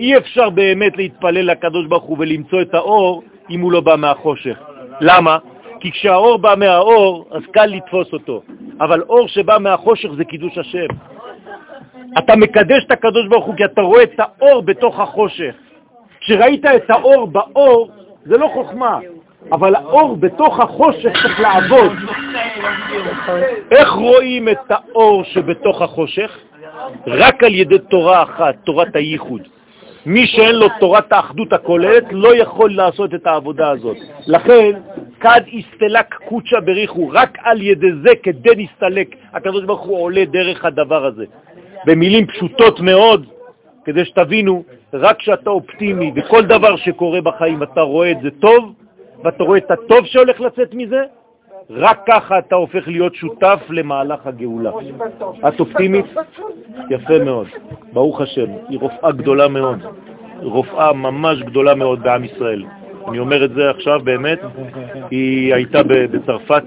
אי 0.00 0.16
אפשר 0.16 0.50
באמת 0.50 0.96
להתפלל 0.96 1.50
לקדוש 1.50 1.86
ברוך 1.86 2.04
הוא 2.04 2.16
ולמצוא 2.20 2.62
את 2.62 2.74
האור 2.74 3.22
אם 3.50 3.60
הוא 3.60 3.72
לא 3.72 3.80
בא 3.80 3.96
מהחושך. 3.96 4.58
למה? 5.00 5.38
כי 5.80 5.92
כשהאור 5.92 6.38
בא 6.38 6.54
מהאור, 6.58 7.28
אז 7.30 7.42
קל 7.52 7.66
לתפוס 7.66 8.12
אותו. 8.12 8.42
אבל 8.80 9.02
אור 9.02 9.28
שבא 9.28 9.58
מהחושך 9.60 10.08
זה 10.16 10.24
קידוש 10.24 10.58
השם. 10.58 10.86
אתה 12.18 12.36
מקדש 12.36 12.84
את 12.86 12.90
הקדוש 12.90 13.26
ברוך 13.28 13.44
הוא 13.44 13.54
כי 13.56 13.64
אתה 13.64 13.80
רואה 13.80 14.02
את 14.02 14.20
האור 14.20 14.62
בתוך 14.62 15.00
החושך. 15.00 15.54
כשראית 16.20 16.64
את 16.64 16.90
האור 16.90 17.26
באור, 17.26 17.90
זה 18.24 18.38
לא 18.38 18.50
חוכמה, 18.54 18.98
אבל 19.52 19.74
האור 19.74 20.16
בתוך 20.16 20.60
החושך 20.60 21.12
צריך 21.22 21.40
לעבוד. 21.40 21.92
איך 23.70 23.92
רואים 23.92 24.48
את 24.48 24.70
האור 24.70 25.24
שבתוך 25.24 25.82
החושך? 25.82 26.38
רק 27.06 27.44
על 27.44 27.54
ידי 27.54 27.78
תורה 27.78 28.22
אחת, 28.22 28.54
תורת 28.64 28.96
הייחוד. 28.96 29.42
מי 30.06 30.26
שאין 30.26 30.54
לו 30.54 30.66
תורת 30.80 31.12
האחדות 31.12 31.52
הכוללת 31.52 32.04
לא 32.10 32.36
יכול 32.36 32.74
לעשות 32.74 33.14
את 33.14 33.26
העבודה 33.26 33.70
הזאת. 33.70 33.96
לכן, 34.26 34.70
כד 35.20 35.40
הסתלק 35.58 36.14
קוצ'ה 36.28 36.60
בריחו, 36.60 37.08
רק 37.12 37.38
על 37.42 37.62
ידי 37.62 37.92
זה, 38.02 38.10
כדי 38.22 38.50
נסתלק, 38.56 39.16
הקדוש 39.32 39.64
ברוך 39.64 39.80
הוא 39.80 39.98
עולה 40.02 40.24
דרך 40.24 40.64
הדבר 40.64 41.06
הזה. 41.06 41.24
במילים 41.86 42.26
פשוטות 42.26 42.80
מאוד, 42.80 43.26
כדי 43.84 44.04
שתבינו, 44.04 44.62
רק 44.92 45.18
כשאתה 45.18 45.50
אופטימי 45.50 46.12
וכל 46.16 46.42
דבר 46.42 46.76
שקורה 46.76 47.20
בחיים 47.20 47.62
אתה 47.62 47.80
רואה 47.80 48.10
את 48.10 48.20
זה 48.22 48.30
טוב, 48.40 48.72
ואתה 49.24 49.44
רואה 49.44 49.58
את 49.58 49.70
הטוב 49.70 50.06
שהולך 50.06 50.40
לצאת 50.40 50.74
מזה, 50.74 51.02
רק 51.70 52.00
ככה 52.06 52.38
אתה 52.38 52.54
הופך 52.54 52.88
להיות 52.88 53.14
שותף 53.14 53.60
למהלך 53.70 54.26
הגאולה. 54.26 54.70
את 55.48 55.60
אופטימית? 55.60 56.06
יפה 56.90 57.18
מאוד, 57.24 57.46
ברוך 57.92 58.20
השם. 58.20 58.46
היא 58.68 58.78
רופאה 58.78 59.12
גדולה 59.12 59.48
מאוד, 59.48 59.78
רופאה 60.42 60.92
ממש 60.92 61.42
גדולה 61.42 61.74
מאוד 61.74 62.02
בעם 62.02 62.24
ישראל. 62.24 62.64
אני 63.08 63.18
אומר 63.18 63.44
את 63.44 63.50
זה 63.54 63.70
עכשיו 63.70 64.00
באמת, 64.04 64.40
היא 65.10 65.54
הייתה 65.54 65.82
בצרפת, 65.82 66.62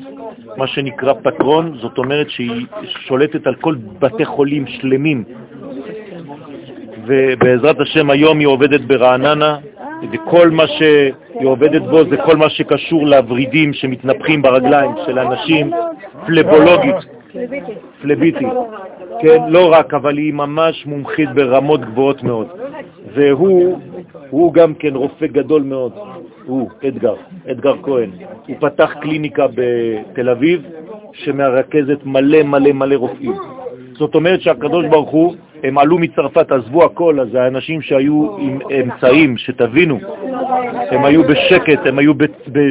מה 0.57 0.67
שנקרא 0.67 1.13
פטרון, 1.23 1.77
זאת 1.81 1.97
אומרת 1.97 2.29
שהיא 2.29 2.65
שולטת 3.07 3.47
על 3.47 3.55
כל 3.55 3.75
בתי 3.99 4.25
חולים 4.25 4.67
שלמים, 4.67 5.23
ובעזרת 7.07 7.79
השם 7.79 8.09
היום 8.09 8.39
היא 8.39 8.47
עובדת 8.47 8.81
ברעננה, 8.81 9.57
וכל 10.11 10.49
מה 10.49 10.67
שהיא 10.67 11.47
עובדת 11.47 11.81
בו 11.81 12.03
זה 12.09 12.17
כל 12.17 12.37
מה 12.37 12.49
שקשור 12.49 13.07
לוורידים 13.07 13.73
שמתנפחים 13.73 14.41
ברגליים 14.41 14.91
של 15.05 15.19
אנשים, 15.19 15.71
פלבולוגית, 16.25 16.95
פלביטי, 18.01 18.45
כן, 19.19 19.37
לא 19.47 19.73
רק, 19.73 19.93
אבל 19.93 20.17
היא 20.17 20.33
ממש 20.33 20.85
מומחית 20.85 21.29
ברמות 21.33 21.81
גבוהות 21.81 22.23
מאוד. 22.23 22.47
והוא 23.13 23.79
הוא 24.29 24.53
גם 24.53 24.73
כן 24.73 24.95
רופא 24.95 25.27
גדול 25.27 25.61
מאוד, 25.63 25.91
הוא, 26.45 26.69
אדגר, 26.87 27.15
אדגר 27.51 27.75
כהן. 27.83 28.09
הוא 28.47 28.55
פתח 28.59 28.93
קליניקה 29.01 29.45
בתל 29.47 30.29
אביב 30.29 30.61
שמרכזת 31.13 32.05
מלא 32.05 32.43
מלא 32.43 32.71
מלא 32.71 32.95
רופאים. 32.95 33.33
זאת 33.93 34.15
אומרת 34.15 34.41
שהקדוש 34.41 34.85
ברוך 34.85 35.09
הוא, 35.09 35.35
הם 35.63 35.77
עלו 35.77 35.97
מצרפת, 35.97 36.51
עזבו 36.51 36.85
הכל, 36.85 37.19
אז 37.19 37.35
האנשים 37.35 37.81
שהיו 37.81 38.37
עם 38.37 38.59
אמצעים, 38.81 39.37
שתבינו, 39.37 39.99
הם 40.91 41.05
היו 41.05 41.23
בשקט, 41.23 41.85
הם 41.85 41.99
היו 41.99 42.13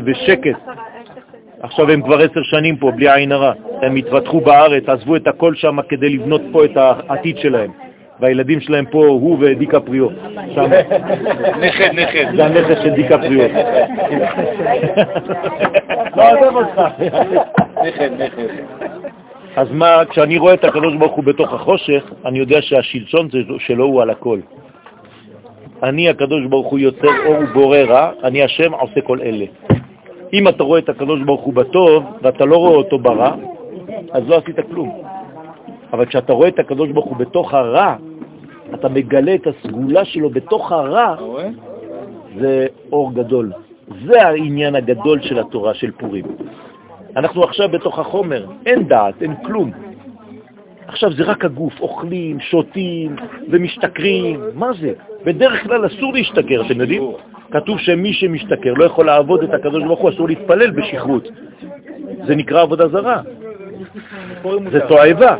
בשקט. 0.04 0.56
עכשיו 1.62 1.90
הם 1.90 2.02
כבר 2.02 2.20
עשר 2.22 2.42
שנים 2.42 2.76
פה, 2.76 2.90
בלי 2.90 3.12
עין 3.12 3.32
הרע. 3.32 3.52
הם 3.82 3.96
התפתחו 3.96 4.40
בארץ, 4.40 4.88
עזבו 4.88 5.16
את 5.16 5.26
הכל 5.26 5.54
שם 5.54 5.76
כדי 5.88 6.08
לבנות 6.08 6.40
פה 6.52 6.64
את 6.64 6.76
העתיד 6.76 7.38
שלהם. 7.38 7.70
והילדים 8.20 8.60
שלהם 8.60 8.84
פה, 8.90 9.06
הוא 9.06 9.36
ודיקה 9.40 9.80
פריו. 9.80 10.08
נכד, 11.60 11.90
נכד. 11.92 12.36
זה 12.36 12.44
הנכד 12.44 12.82
של 12.82 12.90
דיקה 12.90 13.18
פריו. 13.18 13.48
לא 16.16 16.22
עזב 16.22 16.56
אותך. 16.56 16.82
נכד, 17.86 18.10
נכד. 18.18 19.05
אז 19.56 19.68
מה, 19.72 20.04
כשאני 20.10 20.38
רואה 20.38 20.54
את 20.54 20.64
הקדוש 20.64 20.94
ברוך 20.94 21.12
הוא 21.12 21.24
בתוך 21.24 21.52
החושך, 21.52 22.12
אני 22.24 22.38
יודע 22.38 22.62
שהשלטון 22.62 23.28
שלו 23.58 23.84
הוא 23.84 24.02
על 24.02 24.10
הכל. 24.10 24.40
אני, 25.82 26.08
הקדוש 26.08 26.46
ברוך 26.48 26.66
הוא 26.66 26.78
יוצר 26.78 27.08
אור 27.26 27.36
ובורא 27.42 27.78
רע, 27.78 28.10
אני 28.24 28.42
השם 28.42 28.74
עושה 28.74 29.00
כל 29.00 29.20
אלה. 29.20 29.44
אם 30.32 30.48
אתה 30.48 30.62
רואה 30.62 30.78
את 30.78 30.88
הקדוש 30.88 31.20
ברוך 31.20 31.40
הוא 31.40 31.54
בטוב 31.54 32.04
ואתה 32.22 32.44
לא 32.44 32.56
רואה 32.56 32.76
אותו 32.76 32.98
ברע, 32.98 33.34
אז 34.12 34.22
לא 34.28 34.36
עשית 34.36 34.56
כלום. 34.70 35.02
אבל 35.92 36.06
כשאתה 36.06 36.32
רואה 36.32 36.48
את 36.48 36.58
הקדוש 36.58 36.90
ברוך 36.90 37.06
הוא 37.06 37.16
בתוך 37.16 37.54
הרע, 37.54 37.96
אתה 38.74 38.88
מגלה 38.88 39.34
את 39.34 39.46
הסגולה 39.46 40.04
שלו 40.04 40.30
בתוך 40.30 40.72
הרע, 40.72 41.16
זה 42.38 42.66
אור 42.92 43.12
גדול. 43.14 43.52
זה 44.06 44.22
העניין 44.22 44.74
הגדול 44.74 45.22
של 45.22 45.38
התורה 45.38 45.74
של 45.74 45.90
פורים. 45.90 46.24
אנחנו 47.16 47.44
עכשיו 47.44 47.68
בתוך 47.68 47.98
החומר, 47.98 48.46
אין 48.66 48.88
דעת, 48.88 49.22
אין 49.22 49.34
כלום. 49.44 49.70
עכשיו 50.86 51.12
זה 51.12 51.24
רק 51.24 51.44
הגוף, 51.44 51.80
אוכלים, 51.80 52.40
שותים 52.40 53.16
ומשתכרים, 53.50 54.40
מה 54.54 54.72
זה? 54.72 54.92
בדרך 55.24 55.62
כלל 55.62 55.86
אסור 55.86 56.12
להשתכר, 56.12 56.66
אתם 56.66 56.80
יודעים? 56.80 57.02
כתוב 57.50 57.78
שמי 57.78 58.12
שמשתכר 58.12 58.74
לא 58.74 58.84
יכול 58.84 59.06
לעבוד 59.06 59.42
את 59.42 59.54
הקדוש 59.54 59.84
ברוך 59.84 60.00
הוא, 60.00 60.10
אסור 60.10 60.28
להתפלל 60.28 60.70
בשכרות. 60.70 61.28
זה 62.26 62.34
נקרא 62.36 62.62
עבודה 62.62 62.88
זרה. 62.88 63.20
זה 64.72 64.80
תועבה. 64.80 65.36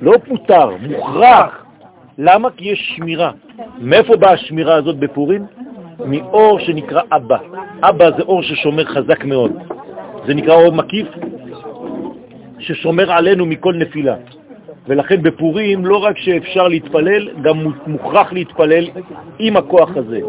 לא 0.00 0.12
פוטר, 0.28 0.70
מוכרח. 0.88 1.64
למה? 2.18 2.50
כי 2.50 2.68
יש 2.68 2.92
שמירה. 2.96 3.30
מאיפה 3.78 4.16
באה 4.16 4.32
השמירה 4.32 4.74
הזאת 4.74 4.96
בפורים? 4.96 5.46
מאור 6.06 6.58
שנקרא 6.58 7.02
אבא. 7.12 7.36
אבא 7.82 8.10
זה 8.16 8.22
אור 8.22 8.42
ששומר 8.42 8.84
חזק 8.84 9.24
מאוד. 9.24 9.52
זה 10.26 10.34
נקרא 10.34 10.54
אור 10.54 10.72
מקיף, 10.72 11.08
ששומר 12.58 13.12
עלינו 13.12 13.46
מכל 13.46 13.74
נפילה. 13.74 14.14
ולכן 14.88 15.22
בפורים 15.22 15.86
לא 15.86 15.96
רק 15.96 16.18
שאפשר 16.18 16.68
להתפלל, 16.68 17.28
גם 17.42 17.56
מוכרח 17.86 18.32
להתפלל 18.32 18.84
עם 19.38 19.56
הכוח 19.56 19.96
הזה. 19.96 20.20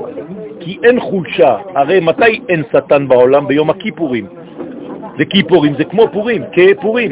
כי 0.60 0.78
אין 0.84 1.00
חולשה, 1.00 1.58
הרי 1.76 2.00
מתי 2.00 2.40
אין 2.50 2.64
שטן 2.72 3.08
בעולם? 3.08 3.48
ביום 3.48 3.70
הכיפורים. 3.70 4.28
וכיפורים 5.20 5.74
זה 5.78 5.84
כמו 5.84 6.08
פורים, 6.12 6.44
כפורים. 6.52 7.12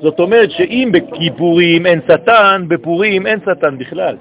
זאת 0.00 0.20
אומרת 0.20 0.50
שאם 0.50 0.88
בכיפורים 0.92 1.86
אין 1.86 2.00
שטן, 2.08 2.64
בפורים 2.68 3.26
אין 3.26 3.38
שטן 3.40 3.78
בכלל. 3.78 4.16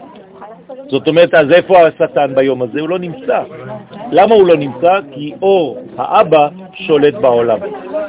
זאת 0.90 1.08
אומרת, 1.08 1.34
אז 1.34 1.52
איפה 1.52 1.88
השטן 1.88 2.36
ביום 2.36 2.62
הזה? 2.62 2.82
הוא 2.82 2.90
לא 2.90 3.00
נמצא. 3.00 3.44
למה 4.12 4.36
הוא 4.36 4.48
לא 4.48 4.56
נמצא? 4.58 5.00
כי 5.12 5.34
אור 5.42 5.78
האבא 5.98 6.48
שולט 6.74 7.14
בעולם. 7.14 7.60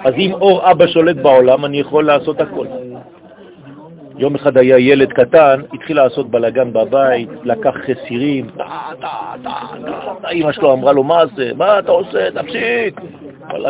אז 0.05 0.15
אם 0.19 0.33
אור 0.33 0.71
אבא 0.71 0.87
שולט 0.87 1.17
בעולם, 1.17 1.65
אני 1.65 1.81
יכול 1.81 2.07
לעשות 2.07 2.41
הכל. 2.41 2.67
יום 4.19 4.35
אחד 4.35 4.57
היה 4.57 4.79
ילד 4.79 5.13
קטן, 5.13 5.61
התחיל 5.73 5.97
לעשות 5.97 6.31
בלגן 6.31 6.73
בבית, 6.73 7.29
לקח 7.45 7.75
חסירים, 7.87 8.47
אמא 10.33 10.53
שלו 10.53 10.73
אמרה 10.73 10.93
לו, 10.93 11.05
מה 11.05 11.23
זה? 11.37 11.51
מה 11.57 11.79
אתה 11.79 11.93
עושה? 11.93 12.31
תפסיק. 12.31 13.01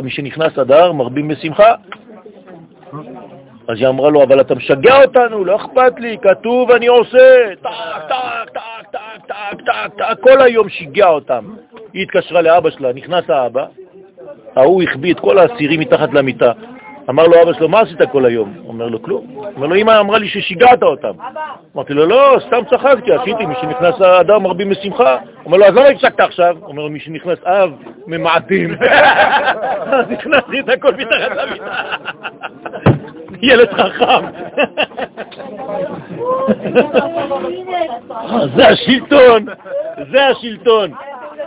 משנכנס 0.03 0.59
אדר 0.59 0.93
מרבים 0.93 1.29
בשמחה. 1.29 1.75
אז 3.69 3.79
היא 3.79 3.89
אמרה 3.89 4.11
לו, 4.11 4.23
אבל 4.23 4.41
אתה 4.41 4.55
משגע 4.55 5.03
אותנו, 5.03 5.45
לא 5.45 5.57
אכפת 5.57 5.93
לי, 5.99 6.17
כתוב 6.23 6.71
אני 6.71 6.87
עושה, 6.87 7.55
טק, 7.63 7.71
טק, 8.09 8.51
טק, 8.55 8.91
טק, 8.93 9.27
טק, 9.27 9.61
טק, 9.67 9.95
טק, 9.99 10.21
כל 10.21 10.43
היום 10.43 10.69
שיגע 10.69 11.09
אותם. 11.09 11.45
היא 11.93 12.03
התקשרה 12.03 12.43
לאבא 12.43 12.71
שלה, 12.71 12.93
נכנס 12.93 13.31
האבא, 13.31 13.67
ההוא 14.57 14.83
החביא 14.83 15.15
את 15.15 15.21
כל 15.21 15.39
הסירים 15.39 15.81
מתחת 15.81 16.15
למיטה. 16.15 16.53
אמר 17.11 17.27
לו 17.27 17.43
אבא 17.43 17.53
שלו, 17.53 17.69
מה 17.69 17.81
עשית 17.81 17.99
כל 18.13 18.25
היום? 18.25 18.55
אומר 18.69 18.89
לו, 18.89 19.03
כלום. 19.03 19.27
אומר 19.57 19.67
לו, 19.67 19.75
אמא 19.75 20.01
אמרה 20.01 20.19
לי 20.19 20.29
ששיגעת 20.29 20.83
אותם. 20.83 21.13
אמרתי 21.77 21.95
לו, 21.95 22.07
לא, 22.07 22.37
סתם 22.47 22.61
צחקתי, 22.71 23.13
עשיתי, 23.13 23.47
מי 23.47 23.55
שנכנס 23.61 24.01
האדם 24.01 24.43
מרבים 24.43 24.71
בשמחה. 24.71 25.17
אומר 25.45 25.59
לו, 25.59 25.65
אז 25.65 25.75
למה 25.75 25.87
הפסקת 25.87 26.21
עכשיו? 26.21 26.57
אומר 26.63 26.83
לו, 26.83 26.91
מי 26.91 27.01
שנכנס 27.01 27.39
אב, 27.45 27.71
ממעטים. 28.07 28.77
אז 29.93 30.05
הכנסתי 30.11 30.61
את 30.61 30.69
הכל 30.69 30.93
מתחת 30.93 31.37
למיטה. 31.37 31.83
ילד 33.43 33.73
חכם. 33.73 34.27
זה 38.57 38.69
השלטון, 38.69 39.47
זה 40.13 40.27
השלטון. 40.27 40.91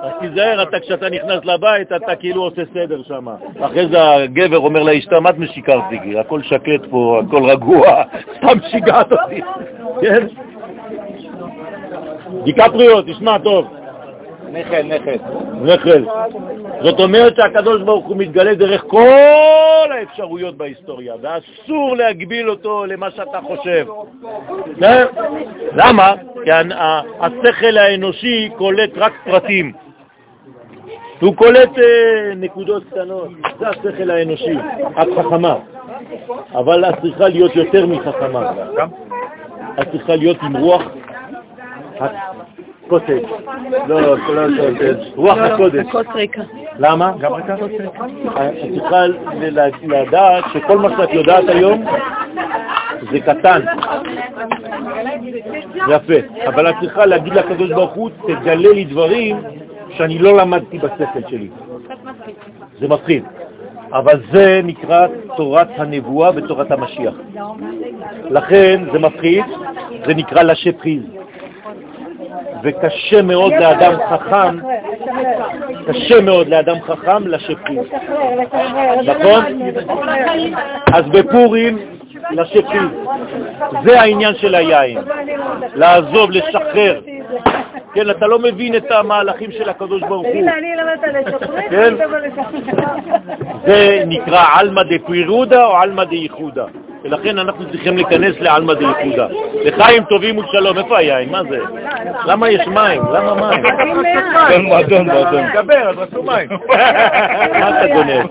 אז 0.02 0.12
תיזהר, 0.20 0.64
אתה 0.64 0.80
כשאתה 0.80 1.10
נכנס 1.10 1.46
לבית, 1.46 1.92
אתה 1.92 2.16
כאילו 2.16 2.44
עושה 2.44 2.62
סדר 2.74 3.04
שם. 3.04 3.28
אחרי 3.60 3.88
זה 3.88 4.12
הגבר 4.12 4.58
אומר 4.58 4.84
לאשתה, 4.84 5.20
מה 5.20 5.30
את 5.30 5.38
משיקרת 5.38 5.84
לי? 5.92 6.20
הכל 6.20 6.42
שקט 6.44 6.86
פה, 6.90 7.22
הכל 7.28 7.44
רגוע, 7.50 8.04
סתם 8.38 8.58
שיגעת 8.72 9.12
אותי. 9.12 9.42
כן? 10.02 10.28
דיקפריו, 12.44 13.02
תשמע 13.02 13.38
טוב. 13.38 13.68
נכד, 14.52 14.84
נכד. 14.86 15.18
נכד. 15.62 16.02
זאת 16.82 17.00
אומרת 17.00 17.36
שהקדוש 17.36 17.82
ברוך 17.82 18.06
הוא 18.06 18.18
מתגלה 18.18 18.56
דרך 18.56 18.84
כל 18.88 19.90
האפשרויות 19.92 20.58
בהיסטוריה, 20.58 21.14
ואסור 21.22 21.96
להגביל 21.96 22.50
אותו 22.50 22.86
למה 22.86 23.12
שאתה 23.12 23.40
חושב. 23.42 23.86
כן? 24.80 25.06
למה? 25.74 26.14
כי 26.44 26.52
השכל 27.20 27.78
האנושי 27.78 28.50
קולט 28.58 28.92
רק 28.98 29.14
פרטים. 29.26 29.89
הוא 31.22 31.36
קולט 31.36 31.78
אה, 31.78 32.36
נקודות 32.36 32.84
קטנות, 32.84 33.30
זה 33.60 33.70
השכל 33.70 34.10
האנושי, 34.10 34.58
את 35.02 35.08
חכמה, 35.18 35.56
אבל 36.56 36.86
את 36.86 36.96
צריכה 37.02 37.28
להיות 37.28 37.56
יותר 37.56 37.86
מחכמה. 37.86 38.52
את 39.82 39.92
צריכה 39.92 40.16
להיות 40.16 40.38
עם 40.44 40.58
רוח 40.58 40.82
הקוטג'. 42.00 43.22
לא, 43.88 44.02
לא, 44.02 44.18
לא 44.18 44.48
קוטג', 44.58 44.96
רוח 45.16 45.38
הקודש. 45.38 45.86
למה? 46.80 47.12
גם 47.20 47.34
ריקה? 47.34 47.56
את 47.56 48.54
צריכה 48.74 49.06
לדעת 49.84 50.44
שכל 50.54 50.78
מה 50.78 50.90
שאת 50.98 51.14
יודעת 51.14 51.44
היום 51.48 51.86
זה 53.12 53.20
קטן. 53.20 53.62
יפה. 55.90 56.48
אבל 56.48 56.70
את 56.70 56.76
צריכה 56.82 57.06
להגיד 57.06 57.34
לקדוש 57.34 57.70
ברוך 57.72 57.94
הוא, 57.94 58.10
תגלה 58.28 58.74
לי 58.74 58.86
דברים 58.86 59.42
שאני 60.00 60.20
לא 60.20 60.38
למדתי 60.38 60.78
בשכל 60.78 61.20
שלי. 61.30 61.50
זה 62.80 62.88
מפחיד. 62.88 63.24
אבל 63.94 64.22
זה 64.32 64.62
נקרא 64.64 65.08
תורת 65.38 65.68
הנבואה 65.78 66.32
ותורת 66.36 66.72
המשיח. 66.72 67.14
לכן 68.30 68.82
זה 68.92 69.00
מפחיד, 69.00 69.46
זה 70.08 70.14
נקרא 70.14 70.44
לשי 70.44 70.72
פריז. 70.72 71.04
וקשה 72.64 73.22
מאוד 73.22 73.54
לאדם 73.54 73.94
חכם, 74.10 74.58
קשה 75.88 76.22
מאוד 76.22 76.48
לאדם 76.48 76.82
חכם 76.82 77.28
לשי 77.28 77.56
פריז. 77.56 77.88
נכון? 79.06 79.44
אז 80.94 81.06
בפורים 81.06 81.78
לשי 82.32 82.62
פריז. 82.62 82.90
זה 83.84 84.02
העניין 84.02 84.36
של 84.36 84.56
היין, 84.56 84.98
לעזוב, 85.76 86.32
לשחרר. 86.32 87.00
כן, 87.94 88.10
אתה 88.10 88.28
לא 88.28 88.40
מבין 88.40 88.76
את 88.76 88.92
המהלכים 88.92 89.52
של 89.52 89.70
הקדוש 89.70 90.02
ברוך 90.02 90.28
הוא. 90.28 90.36
הנה, 90.36 90.58
אני 90.58 90.76
למדת 90.76 91.28
לשחרר, 91.28 91.70
כן? 91.70 91.94
זה 93.66 94.04
נקרא 94.08 94.46
עלמא 94.54 94.82
דפירודה 94.84 95.66
או 95.66 95.78
עלמא 95.78 96.04
דייחודה. 96.04 96.66
ולכן 97.04 97.38
אנחנו 97.38 97.70
צריכים 97.72 97.96
להיכנס 97.96 98.36
לעלמא 98.40 98.74
דייחודה. 98.74 99.28
לחיים 99.54 100.04
טובים 100.04 100.38
ולשלום. 100.38 100.78
איפה 100.78 100.98
היין? 100.98 101.30
מה 101.30 101.42
זה? 101.50 101.60
למה 102.26 102.50
יש 102.50 102.68
מים? 102.68 103.02
למה 103.14 103.34
מים? 103.36 103.64
כן, 104.50 104.62
מועדון, 104.62 105.10
מועדון. 105.10 105.44
דבר, 105.54 105.90
אז 105.90 105.98
רצו 105.98 106.24
מים. 106.24 106.50
מה 107.60 107.70
אתה 107.70 107.94
גונב? 107.94 108.26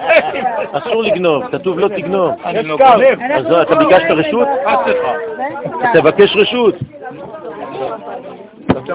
אסור 0.73 1.03
לגנוב, 1.03 1.45
כתוב 1.53 1.79
לא 1.79 1.89
תגנוב. 1.89 2.33
אני 2.45 2.63
לא 2.63 2.77
גונב. 2.77 3.19
אז 3.35 3.53
אתה 3.63 3.75
ביקשת 3.75 4.11
רשות? 4.11 4.49
תבקש 5.95 6.37
רשות. 6.37 6.75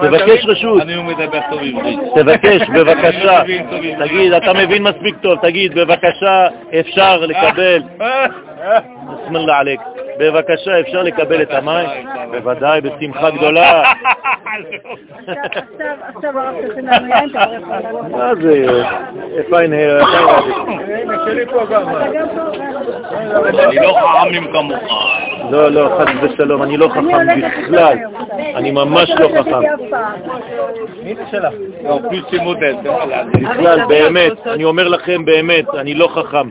תבקש 0.02 0.44
רשות. 0.46 0.82
אני 0.82 1.02
מדבר 1.02 1.40
טוב 1.50 1.60
עברית. 1.62 1.98
תבקש, 2.14 2.68
בבקשה. 2.74 3.42
תגיד, 3.98 4.32
אתה 4.32 4.52
מבין 4.52 4.82
מספיק 4.82 5.16
טוב, 5.22 5.38
תגיד, 5.42 5.74
בבקשה, 5.74 6.46
אפשר 6.80 7.20
לקבל. 7.20 7.82
בסמללה 9.08 9.58
עליק. 9.58 9.80
בבקשה, 10.18 10.80
אפשר 10.80 11.02
לקבל 11.02 11.42
את 11.42 11.50
המים? 11.50 11.88
בוודאי, 12.30 12.80
בשמחה 12.80 13.30
גדולה. 13.30 13.82
עכשיו 16.16 16.38
הרב 16.38 16.54
תכין 16.68 16.86
לנו 16.86 17.06
יין. 17.08 17.30
מה 18.10 18.34
זה? 18.42 18.82
פיין? 19.50 19.72
אני 19.72 19.86
לא 23.76 23.98
חכמים 24.00 24.52
כמוך. 24.52 24.82
לא, 25.50 25.68
לא, 25.68 25.98
חס 25.98 26.08
ושלום, 26.22 26.62
אני 26.62 26.76
לא 26.76 26.88
חכם 26.88 27.26
בכלל. 27.42 27.98
אני 28.54 28.70
ממש 28.70 29.10
לא 29.10 29.28
חכם. 29.40 29.60
מי 31.04 31.14
זה 31.14 31.22
שלך? 31.30 31.52
לא. 31.84 31.98
בכלל, 33.42 33.84
באמת, 33.88 34.46
אני 34.46 34.64
אומר 34.64 34.88
לכם 34.88 35.24
באמת, 35.24 35.74
אני 35.74 35.94
לא 35.94 36.08
חכם. 36.14 36.48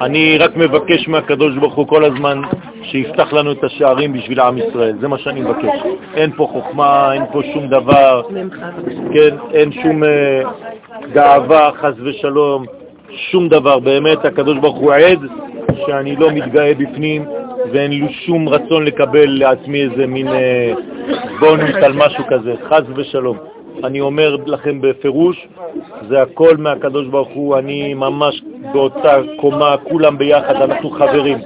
אני 0.00 0.38
רק 0.38 0.56
מבקש 0.56 1.08
מהקדוש 1.08 1.56
ברוך 1.56 1.74
הוא 1.74 1.86
כל 1.86 2.04
הזמן 2.04 2.40
שיפתח 2.82 3.32
לנו 3.32 3.52
את 3.52 3.64
השערים 3.64 4.12
בשביל 4.12 4.40
עם 4.40 4.58
ישראל, 4.58 4.96
זה 5.00 5.08
מה 5.08 5.18
שאני 5.18 5.40
מבקש. 5.40 5.78
אין 6.14 6.30
פה 6.36 6.48
חוכמה, 6.52 7.12
אין 7.12 7.22
פה 7.32 7.42
שום 7.52 7.68
דבר, 7.68 8.22
כן, 9.14 9.36
אין 9.52 9.72
שום 9.72 10.04
אה, 10.04 10.42
גאווה, 11.12 11.70
חס 11.80 11.94
ושלום, 12.04 12.64
שום 13.10 13.48
דבר. 13.48 13.78
באמת, 13.78 14.24
הקדוש 14.24 14.58
ברוך 14.58 14.76
הוא 14.76 14.92
עד 14.92 15.18
שאני 15.86 16.16
לא 16.16 16.30
מתגאה 16.30 16.74
בפנים, 16.74 17.24
ואין 17.72 17.90
לי 17.90 18.12
שום 18.12 18.48
רצון 18.48 18.84
לקבל 18.84 19.28
לעצמי 19.28 19.82
איזה 19.82 20.06
מין 20.06 20.28
אה, 20.28 20.72
בונוס 21.40 21.74
על 21.82 21.92
משהו 21.92 22.24
כזה, 22.28 22.54
חז 22.68 22.84
ושלום. 22.96 23.36
אני 23.84 24.00
אומר 24.00 24.36
לכם 24.46 24.80
בפירוש, 24.80 25.48
זה 26.08 26.22
הכל 26.22 26.56
מהקדוש 26.56 27.06
ברוך 27.06 27.28
הוא, 27.34 27.58
אני 27.58 27.94
ממש 27.94 28.42
באותה 28.72 29.16
קומה, 29.36 29.76
כולם 29.88 30.18
ביחד, 30.18 30.54
אנחנו 30.54 30.90
חברים. 30.90 31.38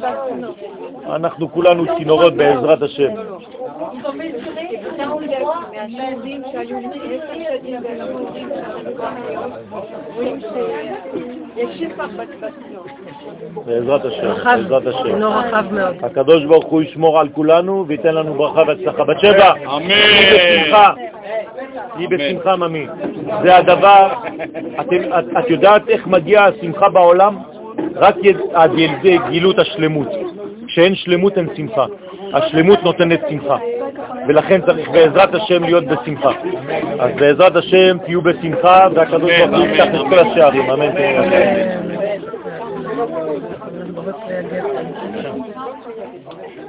אנחנו 1.07 1.53
כולנו 1.53 1.85
צינורות 1.97 2.35
בעזרת 2.35 2.83
השם. 2.83 3.11
בעזרת 13.67 14.05
השם, 14.05 14.35
בעזרת 14.45 14.87
השם. 14.87 15.23
הקדוש 16.03 16.45
ברוך 16.45 16.67
הוא 16.67 16.83
ישמור 16.83 17.21
על 17.21 17.29
כולנו 17.29 17.85
וייתן 17.89 18.15
לנו 18.15 18.35
ברכה 18.35 18.63
והצלחה. 18.67 19.05
בת 19.05 19.21
שבע, 19.21 19.53
אמן. 19.77 20.95
היא 21.97 22.09
בשמחה, 22.09 22.57
ממי. 22.57 22.87
זה 23.43 23.57
הדבר, 23.57 24.09
את 25.39 25.51
יודעת 25.51 25.89
איך 25.89 26.07
מגיעה 26.07 26.47
השמחה 26.47 26.89
בעולם? 26.89 27.39
רק 27.95 28.17
עד 28.53 28.71
ידי 28.79 29.19
גילות 29.31 29.59
השלמות. 29.59 30.09
כשאין 30.67 30.95
שלמות 30.95 31.39
אין 31.39 31.49
שמחה. 31.57 31.87
השלמות 32.33 32.83
נותנת 32.83 33.21
שמחה, 33.31 33.57
ולכן 34.29 34.61
צריך 34.67 34.88
בעזרת 34.91 35.35
השם 35.35 35.64
להיות 35.64 35.85
בשמחה. 35.85 36.31
אז 36.99 37.11
בעזרת 37.17 37.57
השם 37.57 37.99
תהיו 38.05 38.23
בשמחה, 38.23 38.88
והקדוש 38.95 39.33
ברוך 39.33 39.57
הוא 39.57 39.67
יפתח 39.67 39.87
את 39.95 40.07
כל 40.09 40.19
השערים. 40.19 40.71
אמן. 40.71 40.91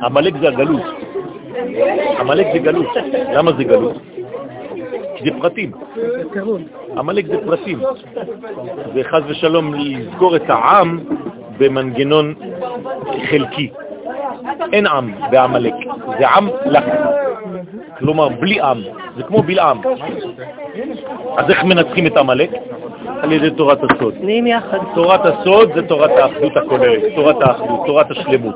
עמלק 0.02 0.34
זה 0.42 0.48
הגלות. 0.48 0.82
עמלק 2.20 2.48
זה 2.54 2.60
גלות. 2.60 2.88
למה 3.34 3.52
זה 3.58 3.64
גלות? 3.64 3.98
זה 5.24 5.30
פרטים. 5.42 5.72
עמלק 6.98 7.26
זה 7.26 7.38
פרטים. 7.46 7.80
זה 8.94 9.04
חז 9.04 9.24
ושלום 9.28 9.74
לסגור 9.74 10.36
את 10.36 10.50
העם 10.50 11.00
במנגנון 11.58 12.34
חלקי. 13.30 13.70
אין 14.74 14.88
עם 14.88 15.14
בעמלק, 15.32 15.74
זה 16.20 16.30
עם 16.30 16.50
לק. 16.66 16.84
כלומר, 18.00 18.30
בלי 18.30 18.62
עם, 18.62 18.82
זה 19.18 19.24
כמו 19.24 19.44
בלעם. 19.44 19.82
אז 21.38 21.50
איך 21.50 21.64
מנצחים 21.64 22.08
את 22.08 22.18
עמלק? 22.18 22.50
על 23.22 23.32
ידי 23.32 23.50
תורת 23.52 23.80
הסוד. 23.84 24.14
נהיים 24.22 24.48
יחד. 24.48 24.78
תורת 24.96 25.22
הסוד 25.26 25.72
זה 25.76 25.88
תורת 25.88 26.12
האחדות 26.12 26.58
הכוללת, 26.58 27.04
תורת 27.16 27.36
האחדות, 27.42 27.86
תורת 27.86 28.12
השלמות. 28.12 28.56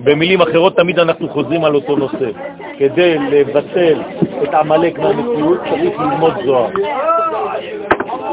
במילים 0.00 0.40
אחרות, 0.40 0.76
תמיד 0.76 0.98
אנחנו 0.98 1.28
חוזרים 1.28 1.64
על 1.64 1.74
אותו 1.74 1.96
נושא. 1.96 2.30
כדי 2.78 3.18
לבטל 3.18 4.00
את 4.42 4.54
עמלק 4.54 4.98
מהמציאות 4.98 5.60
צריך 5.70 6.00
ללמוד 6.00 6.32
זוהר. 6.44 6.70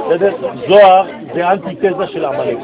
בסדר? 0.07 0.33
זוהר 0.67 1.03
זה 1.33 1.51
אנטיתזה 1.51 2.07
של 2.07 2.25
עמלק. 2.25 2.57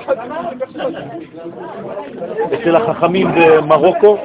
אצל 2.53 2.75
החכמים 2.75 3.27
במרוקו 3.35 4.17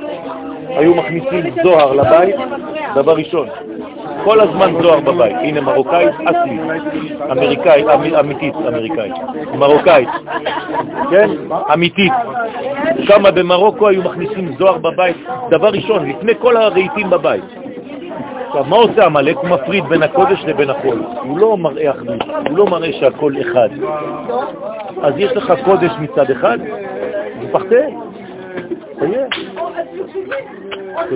היו 0.69 0.95
מכניסים 0.95 1.55
זוהר 1.63 1.93
לבית, 1.93 2.37
דבר 2.95 3.17
ראשון. 3.17 3.49
כל 4.25 4.41
הזמן 4.41 4.83
זוהר 4.83 5.01
בבית. 5.01 5.37
הנה 5.41 5.61
מרוקאית 5.61 6.15
אסלי, 6.25 6.59
אמריקאית, 7.33 7.87
אמיתית 8.21 8.55
אמריקאית, 8.69 9.13
מרוקאית, 9.55 10.09
כן? 11.11 11.31
אמיתית. 11.73 12.13
שם 13.01 13.23
במרוקו 13.35 13.89
היו 13.89 14.03
מכניסים 14.03 14.55
זוהר 14.59 14.79
בבית, 14.79 15.17
דבר 15.51 15.69
ראשון, 15.69 16.09
לפני 16.09 16.33
כל 16.39 16.57
הרהיטים 16.57 17.11
בבית. 17.11 17.45
עכשיו, 18.49 18.65
מה 18.65 18.77
עושה 18.77 19.05
עמלק? 19.07 19.37
הוא 19.37 19.49
מפריד 19.49 19.85
בין 19.85 20.03
הקודש 20.03 20.45
לבין 20.47 20.71
החול. 20.71 21.03
הוא 21.23 21.39
לא 21.39 21.57
מראה 21.57 21.91
אחדות, 21.91 22.23
הוא 22.49 22.59
לא 22.59 22.67
מראה 22.67 22.93
שהכל 22.93 23.33
אחד. 23.41 23.69
אז 25.03 25.15
יש 25.17 25.33
לך 25.33 25.53
קודש 25.65 25.91
מצד 26.01 26.31
אחד, 26.31 26.59
ופחתה, 27.43 27.77
תהיה. 28.99 29.27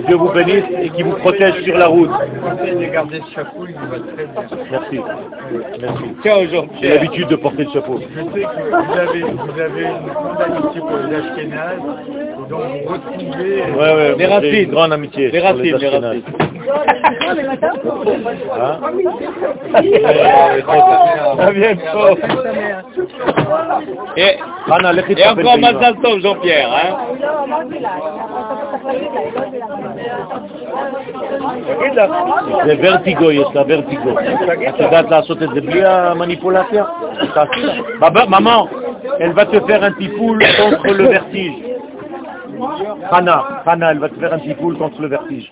Dieu 0.07 0.15
vous 0.15 0.29
bénisse 0.29 0.63
et 0.81 0.89
qui 0.89 1.03
vous 1.03 1.17
protège 1.23 1.61
sur 1.63 1.77
la 1.77 1.87
route. 1.87 2.09
Merci. 4.71 4.99
Merci. 5.81 6.05
J'ai 6.81 6.89
l'habitude 6.89 7.27
de 7.27 7.35
porter 7.35 7.65
le 7.65 7.71
chapeau. 7.71 7.99
Je 7.99 8.21
sais 8.33 8.41
que 8.41 8.61
vous 8.85 8.97
avez, 9.05 9.21
vous 9.21 9.59
avez 9.59 9.83
une 9.83 10.07
grande 10.13 10.41
amitié 10.41 10.79
pour 10.79 10.97
les 10.97 11.15
Ashkénazes, 11.15 11.79
et 12.09 12.32
donc 12.52 12.60
vous 12.86 12.92
retrouvez... 12.92 13.62
Ouais, 13.78 13.94
ouais, 13.96 14.14
Les 14.18 14.24
j'ai 14.26 14.26
racines. 14.34 14.54
une 14.54 14.70
grande 14.70 14.92
amitié. 14.92 15.30
Les 15.30 15.40
pour 15.40 15.48
racines, 15.48 15.62
les 15.62 15.74
Ashkénazes. 15.74 16.04
racines. 16.04 16.22
Hein 18.60 18.78
À 21.38 21.50
bientôt. 21.52 22.18
Et, 24.16 24.36
Hana, 24.70 24.92
לכי 24.92 25.12
et 25.12 25.16
תטפל 25.16 25.30
encore 25.30 25.60
באמא. 25.60 25.70
Mazal 25.72 25.94
Tov, 26.02 26.16
Jean-Pierre. 26.24 26.70
Hein 26.78 26.94
זה 32.66 32.74
ורטיגו, 32.82 33.30
יש 33.32 33.46
לה 33.54 33.62
ורטיגו. 33.68 34.10
את 34.68 34.80
יודעת 34.80 35.10
לעשות 35.10 35.42
את 35.42 35.48
זה 35.54 35.60
בלי 35.60 35.84
המניפולציה? 35.84 36.84
תעשי 37.34 37.60
לה. 37.62 37.72
בב- 38.10 38.28
maman, 38.28 38.66
elle 39.20 39.32
va 39.32 39.44
te 39.46 39.58
faire 39.66 39.82
un 39.82 39.92
petit 39.92 40.08
poule 40.18 40.42
contre 40.60 40.88
le 40.98 41.04
vertige. 41.14 41.56
Hana, 43.11 43.63
Hana, 43.65 43.91
elle 43.91 43.99
va 43.99 44.09
te 44.09 44.19
faire 44.19 44.33
un 44.33 44.39
petit 44.39 44.53
poule 44.55 44.77
contre 44.77 45.01
le 45.01 45.07
vertige. 45.07 45.51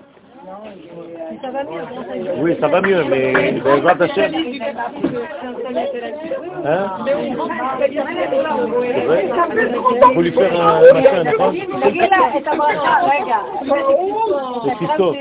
Oui, 2.37 2.55
ça 2.59 2.67
va 2.67 2.81
mieux, 2.81 3.03
mais 3.09 3.53
Bezrat 3.53 3.95
Hachem. 3.99 4.31
Hein? 6.63 6.85
C'est 8.93 9.05
vrai 9.05 9.29
Faut 10.13 10.21
lui 10.21 10.31
faire 10.31 10.61
un 10.61 10.93
machin, 10.93 11.23
d'accord? 11.23 11.53
C'est 14.63 14.75
Christophe. 14.75 15.17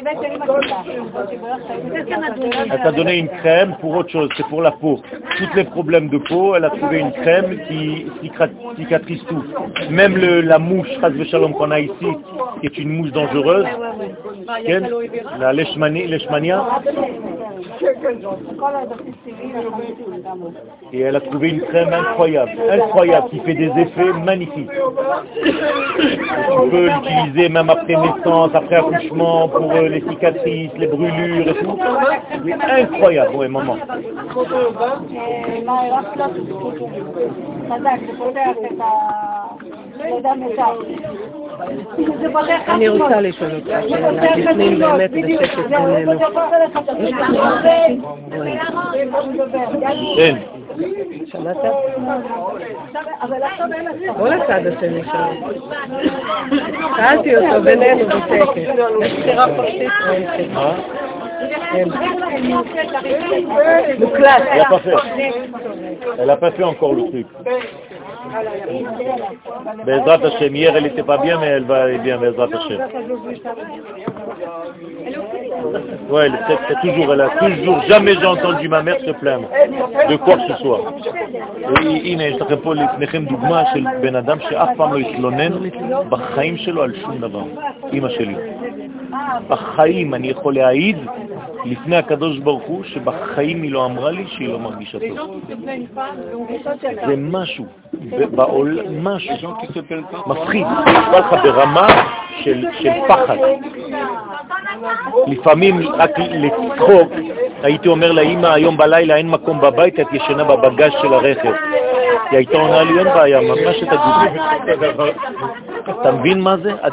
Elle 2.71 2.83
t'a 2.83 2.93
donné 2.93 3.19
une 3.19 3.29
crème 3.29 3.77
pour 3.81 3.97
autre 3.97 4.11
chose, 4.11 4.29
c'est 4.37 4.47
pour 4.47 4.63
la 4.63 4.73
peau. 4.73 5.01
Tous 5.39 5.57
les 5.57 5.65
problèmes 5.65 6.09
de 6.09 6.19
peau, 6.19 6.55
elle 6.55 6.65
a 6.67 6.71
trouvé 6.71 6.99
une 6.99 7.13
crème 7.13 7.59
qui 7.69 8.07
cicatrise 8.77 9.25
tout. 9.29 9.45
Même 9.91 10.17
le, 10.17 10.43
la 10.43 10.59
mouche, 10.59 10.89
Shalom, 11.31 11.55
qu'on 11.55 11.71
a 11.71 11.81
ici, 11.81 12.07
qui 12.61 12.67
est 12.67 12.79
une 12.79 12.91
mouche 12.91 13.13
dangereuse, 13.13 13.67
la 15.39 15.53
leishmani- 15.53 16.07
leishmania, 16.07 16.65
et 20.93 21.01
elle 21.01 21.17
a 21.17 21.21
trouvé 21.21 21.51
une 21.51 21.61
crème 21.63 21.93
incroyable, 21.93 22.53
incroyable, 22.71 23.29
qui 23.31 23.39
fait 23.41 23.55
des 23.55 23.71
effets 23.79 24.13
magnifiques. 24.25 24.71
Tu 25.45 26.71
peux 26.71 26.89
l'utiliser 26.89 27.49
même 27.49 27.71
après 27.71 27.97
naissance, 27.97 28.51
après 28.55 28.77
accouchement, 28.77 29.49
pour 29.49 29.71
euh, 29.73 29.89
les 29.89 30.01
cicatrices, 30.03 30.71
les 30.79 30.87
brûlures 30.87 31.49
et 31.49 31.55
tout. 31.55 31.79
C'est 32.45 32.83
incroyable, 32.83 33.37
ouais, 33.37 33.49
maman. 33.49 33.77
אני 42.69 42.89
רוצה 42.89 43.21
לשאול 43.21 43.51
אותך 43.55 43.69
שאלה, 43.89 44.13
בפנים 44.13 44.79
באמת 44.79 45.11
בשקט 45.11 45.71
בינינו. 45.81 46.13
כן. 50.17 50.37
שמעת? 51.27 51.57
בוא 54.19 54.29
לצד 54.29 54.67
השני 54.67 55.03
שלו. 55.05 55.53
שאלתי 56.97 57.37
אותו 57.37 57.63
בינינו 57.63 58.07
בשקט. 58.07 58.61
יש 61.40 61.88
בחירה 61.88 62.18
פרטית? 62.20 62.56
Hein 62.56 62.96
כן. 63.02 64.04
מוקלט. 64.04 64.42
Elle 64.52 64.58
n'a 64.62 64.70
pas 64.70 64.80
fait. 64.86 65.00
Elle 66.20 66.28
n'a 66.28 66.38
pas 66.38 66.52
fait 66.52 66.64
encore 66.64 66.94
le 67.00 67.04
truc. 67.12 67.28
Bezrat 69.86 70.22
Hashem, 70.30 70.56
hier 70.56 70.72
elle 70.76 70.84
n'était 70.84 71.04
pas 71.12 71.18
bien, 71.26 71.36
mais 71.42 71.48
elle 71.58 71.64
va 71.72 71.78
aller 71.84 71.98
bien, 72.00 72.18
Bezrat 72.18 72.50
Hashem. 72.58 72.80
Ouais, 76.10 76.26
elle- 76.26 76.40
c'est 76.48 76.58
c'est 76.68 76.80
toujours, 76.86 77.14
elle 77.14 77.22
a 77.22 77.30
toujours, 77.44 77.82
jamais 77.92 78.14
j'ai 78.20 78.26
entendu 78.26 78.68
ma 78.76 78.82
mère 78.88 79.00
se 79.08 79.12
plaindre 79.22 79.48
de 80.10 80.16
quoi 80.24 80.36
que 80.38 80.48
ce 80.50 80.56
soit. 80.64 80.82
הנה, 82.10 82.24
יש 82.24 82.38
לכם 82.42 82.56
פה 82.64 82.74
לפניכם 82.76 83.26
דוגמה 83.26 83.64
של 83.74 83.84
בן 84.02 84.16
אדם 84.16 84.38
שאף 84.50 84.70
פעם 84.78 84.94
לא 84.94 84.98
התלונן 84.98 85.52
בחיים 86.10 86.58
שלו 86.58 86.84
על 86.84 86.94
שום 87.02 87.18
דבר. 87.18 87.44
אמא 87.94 88.10
שלי. 88.10 88.36
בחיים 89.48 90.14
אני 90.14 90.28
יכול 90.28 90.54
להעיד 90.56 90.98
לפני 91.65 91.97
הקדוש 91.97 92.39
ברוך 92.39 92.63
הוא, 92.63 92.85
שבחיים 92.85 93.63
היא 93.63 93.73
לא 93.73 93.87
אמרה 93.87 94.11
לי 94.11 94.25
שהיא 94.27 94.49
לא 94.49 94.59
מרגישה 94.59 94.99
טוב. 95.17 95.41
זה 97.07 97.15
משהו, 97.17 97.67
בעולם, 98.35 99.05
משהו 99.05 99.55
מפחיד, 100.27 100.67
נשמע 100.67 101.19
לך 101.19 101.33
ברמה 101.43 101.87
של, 102.41 102.65
פחד. 103.09 103.37
לפעמים 105.27 105.89
רק 105.89 106.11
לצחוק, 106.19 107.13
הייתי 107.63 107.89
אומר 107.89 108.13
לאמא, 108.13 108.47
היום 108.47 108.77
בלילה 108.77 109.17
אין 109.17 109.31
מקום 109.31 109.61
בבית, 109.61 110.01
את 110.01 110.07
ישנה 110.13 110.45
בבגז 110.45 110.93
של 111.03 111.15
הרכב. 111.15 111.53
היא 112.31 112.37
הייתה 112.37 112.59
עונה 112.59 112.83
לי, 112.83 112.99
אין 112.99 113.07
בעיה, 113.07 113.41
מה 113.41 113.73
שתגידי. 113.73 114.41
אתה 116.01 116.13
מבין 116.13 116.41
מה 116.41 116.57
זה? 116.57 116.73
עד 116.81 116.93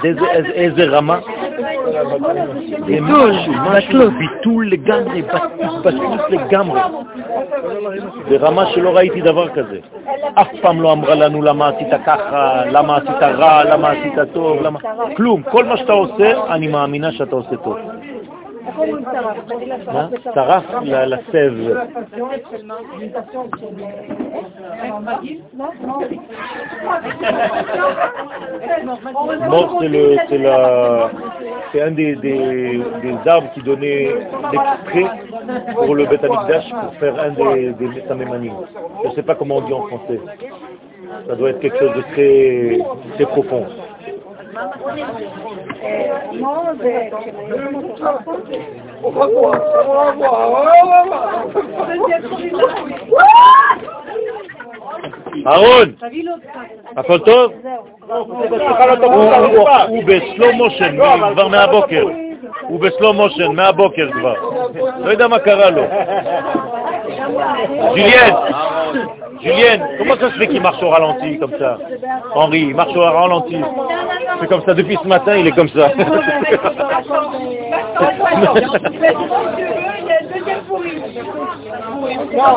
איזה, 0.53 0.83
רמה? 0.85 1.19
משהו, 3.01 3.53
משהו, 3.53 4.11
ביטול 4.11 4.67
לגמרי, 4.71 5.23
התבטלות 5.61 6.21
לגמרי. 6.29 6.81
ברמה 8.29 8.65
שלא 8.65 8.97
ראיתי 8.97 9.21
דבר 9.21 9.49
כזה. 9.49 9.79
אף 10.33 10.47
פעם 10.61 10.81
לא 10.81 10.91
אמרה 10.91 11.15
לנו 11.15 11.41
למה 11.41 11.67
עשית 11.67 11.87
ככה, 12.05 12.61
למה 12.71 12.97
עשית 12.97 13.23
רע, 13.23 13.63
למה 13.63 13.89
עשית 13.89 14.13
טוב, 14.33 14.61
למה... 14.61 14.79
כלום. 15.17 15.41
כל 15.51 15.65
מה 15.65 15.77
שאתה 15.77 15.93
עושה, 15.93 16.53
אני 16.53 16.67
מאמינה 16.67 17.11
שאתה 17.11 17.35
עושה 17.35 17.55
טוב. 17.63 17.77
שרף 20.34 20.64
לסב. 20.84 21.54
Mort, 29.48 29.82
c'est 31.72 31.82
un 31.82 31.90
des, 31.92 32.16
des, 32.16 32.80
des, 33.02 33.16
arbres 33.26 33.50
qui 33.54 33.62
donnait 33.62 34.08
l'extrait 34.52 35.10
pour 35.74 35.94
le 35.94 36.06
Beth 36.06 36.24
Amikdash 36.24 36.70
pour 36.70 36.94
faire 37.00 37.18
un 37.20 37.30
des, 37.30 37.72
des 37.72 37.86
Je 37.86 39.08
ne 39.08 39.14
sais 39.14 39.22
pas 39.22 39.34
comment 39.34 39.56
on 39.56 39.60
dit 39.62 39.72
en 39.72 39.86
français. 39.86 40.20
Ça 41.26 41.34
doit 41.34 41.50
être 41.50 41.60
quelque 41.60 41.78
chose 41.78 41.94
de 41.96 42.02
très, 42.12 42.78
très 43.14 43.26
profond. 43.26 43.66
אהרון, 55.47 55.91
הכל 56.97 57.19
טוב? 57.19 57.51
הוא 59.87 60.03
בסלו 60.03 60.53
מושן 60.53 60.97
כבר 61.33 61.47
מהבוקר. 61.47 62.05
הוא 62.61 62.79
בסלו 62.79 63.13
מושן 63.13 63.51
מהבוקר 63.55 64.11
כבר. 64.11 64.33
לא 64.97 65.11
יודע 65.11 65.27
מה 65.27 65.39
קרה 65.39 65.69
לו. 65.69 65.83
ג'יליאן, 67.95 68.33
Julienne, 69.42 69.82
comment 69.98 70.16
ça 70.16 70.30
se 70.30 70.38
fait 70.38 70.48
qu'il 70.48 70.62
marche 70.62 70.82
au 70.82 70.88
ralenti 70.88 71.38
comme 71.38 71.56
ça 71.58 71.78
Henri, 72.34 72.60
il 72.60 72.74
marche 72.74 72.94
au 72.96 73.00
ralenti. 73.00 73.56
C'est 74.40 74.46
comme 74.46 74.62
ça 74.64 74.74
depuis 74.74 74.98
ce 75.02 75.08
matin, 75.08 75.36
il 75.36 75.46
est 75.46 75.52
comme 75.52 75.68
ça. 75.68 75.90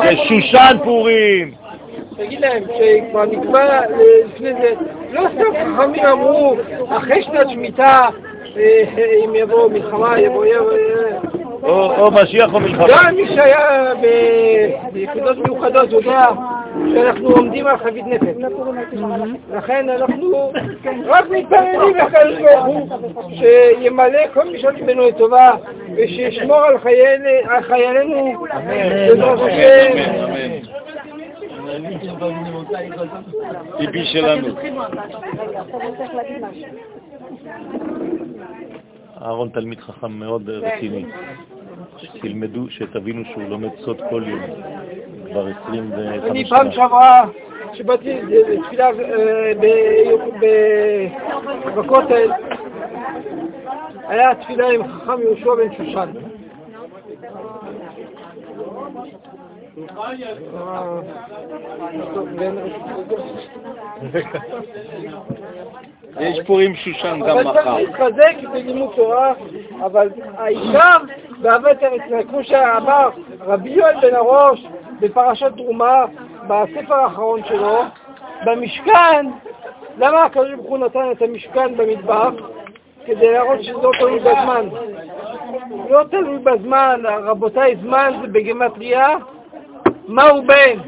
C'est 0.02 0.16
Chouchan 0.28 0.78
Pourim. 0.84 1.54
תגיד 2.16 2.40
להם 2.40 2.62
שכבר 2.62 3.24
נקבע 3.24 3.80
לפני 3.80 4.52
זה, 4.54 4.72
לא 5.12 5.22
סתם 5.34 5.76
חכמים 5.76 6.04
אמרו, 6.04 6.56
אחרי 6.88 7.22
שנת 7.22 7.50
שמיטה, 7.50 8.08
אם 9.24 9.34
יבוא 9.34 9.70
מלחמה, 9.70 10.20
יבוא... 10.20 10.44
או 11.62 12.10
משיח 12.10 12.54
או 12.54 12.60
מלחמה. 12.60 12.86
גם 12.88 13.16
מי 13.16 13.26
שהיה 13.28 13.92
ביחידות 14.92 15.36
מיוחדות 15.38 15.92
יודע 15.92 16.28
שאנחנו 16.93 17.29
עומדים 17.29 17.67
על 17.67 17.77
חבית 17.77 18.05
נפש. 18.05 18.35
לכן 19.53 19.89
אנחנו 19.89 20.51
רק 21.05 21.29
מתפללים 21.29 21.95
לקדוש 21.95 22.39
ברוך 22.41 22.65
הוא 22.65 22.89
שימלא 23.35 24.27
כל 24.33 24.51
משעות 24.53 24.75
ליבנו 24.75 25.07
לטובה 25.07 25.51
ושישמור 25.97 26.61
על 27.49 27.61
חיילינו 27.61 28.45
בעזרת 28.67 29.39
השם. 29.39 30.21
טיפי 33.77 34.05
שלנו. 34.05 34.47
אהרון 39.21 39.49
תלמיד 39.49 39.79
חכם 39.79 40.11
מאוד 40.11 40.49
רציני. 40.49 41.05
תלמדו, 42.21 42.69
שתבינו 42.69 43.21
שהוא 43.25 43.43
לומד 43.43 43.69
סוד 43.79 44.01
כל 44.09 44.23
יום, 44.27 44.41
כבר 45.31 45.47
25 45.65 45.89
שנה. 45.89 46.15
אני 46.31 46.49
פעם 46.49 46.71
שעברה, 46.71 47.25
שבאתי 47.73 48.21
לתפילה 48.21 48.89
בכותל, 51.75 52.31
היה 54.07 54.35
תפילה 54.35 54.69
עם 54.69 54.81
חכם 54.87 55.21
יהושע 55.21 55.55
בן 55.55 55.73
שושן. 55.77 56.09
יש 66.19 66.39
פורים 66.45 66.75
שושן 66.75 67.19
גם 67.27 67.37
מחר. 67.37 67.41
אבל 67.41 67.53
צריך 67.53 67.67
להתחזק 67.67 68.35
בלימוד 68.51 68.91
תורה, 68.95 69.33
אבל 69.85 70.09
העיקר 70.37 70.97
באהבת 71.41 71.83
ארץ 71.83 72.01
כמו 72.29 72.43
שאמר 72.43 73.09
רבי 73.39 73.69
יואל 73.69 73.95
בן 74.01 74.15
הראש 74.15 74.65
בפרשת 75.01 75.51
תרומה, 75.57 76.05
בספר 76.47 76.93
האחרון 76.93 77.41
שלו, 77.45 77.81
במשכן, 78.45 79.25
למה 79.97 80.23
הקדוש 80.23 80.53
ברוך 80.53 80.69
הוא 80.69 80.77
נתן 80.77 81.11
את 81.11 81.21
המשכן 81.21 81.77
במטבח? 81.77 82.33
כדי 83.05 83.31
להראות 83.31 83.63
שזה 83.63 83.77
לא 83.81 83.91
תלוי 83.99 84.19
בזמן. 84.19 84.69
לא 85.89 86.03
תלוי 86.03 86.37
בזמן, 86.37 87.01
רבותיי, 87.05 87.75
זמן 87.81 88.13
זה 88.21 88.27
בגמטריה, 88.27 89.17
מהו 90.07 90.41
בן? 90.41 90.79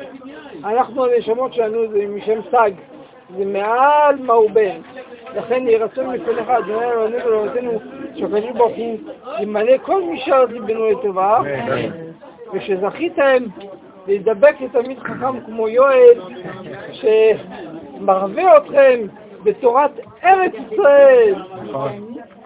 אנחנו 0.64 1.06
הנשמות 1.06 1.54
שלנו 1.54 1.88
זה 1.92 2.06
משם 2.08 2.40
סג, 2.52 2.72
זה 3.38 3.46
מעל 3.46 4.16
מהו 4.20 4.50
בן. 4.50 4.82
לכן 5.36 5.68
יהי 5.68 5.78
רצון 5.78 6.08
מפניך, 6.08 6.50
אדוני 6.50 6.86
אלוהינו 6.86 7.18
ולאלוהינו, 7.26 7.80
שהקדוש 8.16 8.52
ברוך 8.58 8.78
הוא 8.78 8.98
ימלא 9.40 9.78
כל 9.78 10.04
משאלת 10.04 10.50
ליבנו 10.50 10.90
לטובה, 10.90 11.40
ושזכיתם 12.54 13.44
להידבק 14.08 14.56
לתלמיד 14.62 15.00
חכם 15.00 15.40
כמו 15.46 15.68
יואל, 15.70 16.22
שמרווה 16.92 18.58
אתכם 18.58 19.00
בתורת 19.44 19.92
ארץ 20.24 20.52
ישראל. 20.72 21.36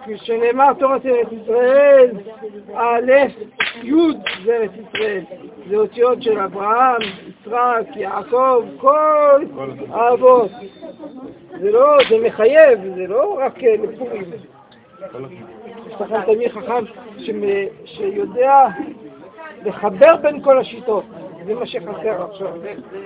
כפי 0.02 0.18
שנאמר 0.18 0.72
תורת 0.78 1.06
ארץ 1.06 1.26
ישראל, 1.42 2.10
א', 2.74 3.12
י' 3.82 3.92
זה 4.44 4.56
ארץ 4.56 4.70
ישראל. 4.88 5.24
זה 5.68 5.76
אותיות 5.76 6.22
של 6.22 6.38
אברהם, 6.38 7.00
יצחק, 7.28 7.96
יעקב, 7.96 8.64
כל 8.76 9.44
האבות. 9.90 10.50
זה 11.60 11.70
לא, 11.70 11.96
זה 12.10 12.16
מחייב, 12.24 12.78
זה 12.96 13.06
לא 13.06 13.38
רק 13.40 13.64
אה, 13.64 13.74
לפורים. 13.82 14.24
יש 15.86 15.94
לכם 16.00 16.22
תלמיד 16.26 16.50
חכם 16.50 16.84
שיודע 17.84 18.66
לחבר 19.64 20.16
בין 20.16 20.42
כל 20.42 20.58
השיטות. 20.58 21.04
זה 21.48 21.54
מה 21.54 21.66
שחסר 21.66 22.26
עכשיו. 22.30 22.48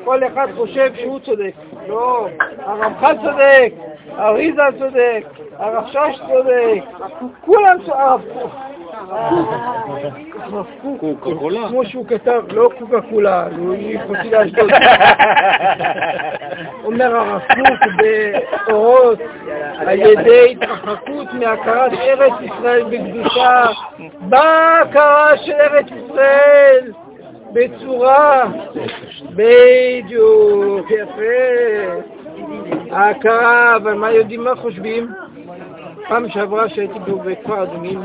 כל 0.04 0.26
אחד 0.26 0.46
חושב 0.56 0.92
שהוא 0.94 1.18
צודק. 1.18 1.52
לא, 1.88 2.28
הרמח"ל 2.58 3.14
צודק, 3.22 3.72
אריזה 4.18 4.62
צודק, 4.78 5.24
הרשש 5.58 6.20
צודק, 6.28 6.82
כולם 7.40 7.76
צודק. 7.84 7.96
כמו 11.68 11.84
שהוא 11.84 12.06
כתב, 12.06 12.42
לא 12.52 12.70
קוקה 12.78 13.00
קולה, 13.10 13.46
הוא 13.58 13.74
יכולתי 13.78 14.30
לאשדוד. 14.30 14.70
אומר 16.84 17.16
הרב 17.16 17.42
קוק 17.48 17.92
באורות, 18.66 19.18
על 19.78 19.98
ידי 19.98 20.56
התרחקות 20.60 21.26
מהכרת 21.32 21.92
ארץ 21.92 22.32
ישראל 22.40 22.84
בקדושה, 22.84 23.64
בהכרה 24.20 25.36
של 25.36 25.52
ארץ 25.52 25.86
ישראל 25.86 26.92
בצורה, 27.52 28.44
בדיוק, 29.34 30.90
יפה. 30.90 32.12
ההכרה, 32.90 33.76
אבל 33.76 33.94
מה 33.94 34.10
יודעים, 34.10 34.44
מה 34.44 34.56
חושבים? 34.56 35.12
פעם 36.08 36.28
שעברה 36.28 36.68
שהייתי 36.68 36.98
בכפר 37.24 37.62
אדומים, 37.62 38.00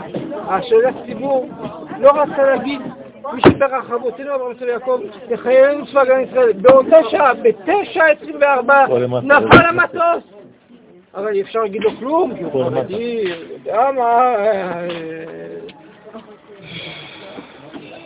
השליח 0.48 0.96
ציבור 1.06 1.50
לא 2.00 2.12
רצה 2.22 2.44
להגיד 2.44 2.82
מי 3.34 3.42
שברך 3.42 3.92
אבותינו 3.92 4.36
אברהם 4.36 4.54
של 4.60 4.68
יעקב, 4.68 5.00
לחיילינו 5.30 5.88
צבא 5.88 6.06
גן 6.06 6.20
ישראל. 6.30 6.54
באותה 6.54 6.98
שעה, 7.10 7.34
בתשע 7.34 8.06
עשרים 8.06 8.36
וארבע, 8.40 8.86
נפל 9.24 9.66
המטוס. 9.70 10.24
אבל 11.16 11.34
אי 11.34 11.42
אפשר 11.42 11.60
להגיד 11.60 11.82
לו 11.84 11.92
כלום, 12.00 12.36
כי 12.38 12.44
הוא 12.44 12.64
חרדי, 12.64 13.34
יודע 13.66 13.92
מה... 13.92 14.36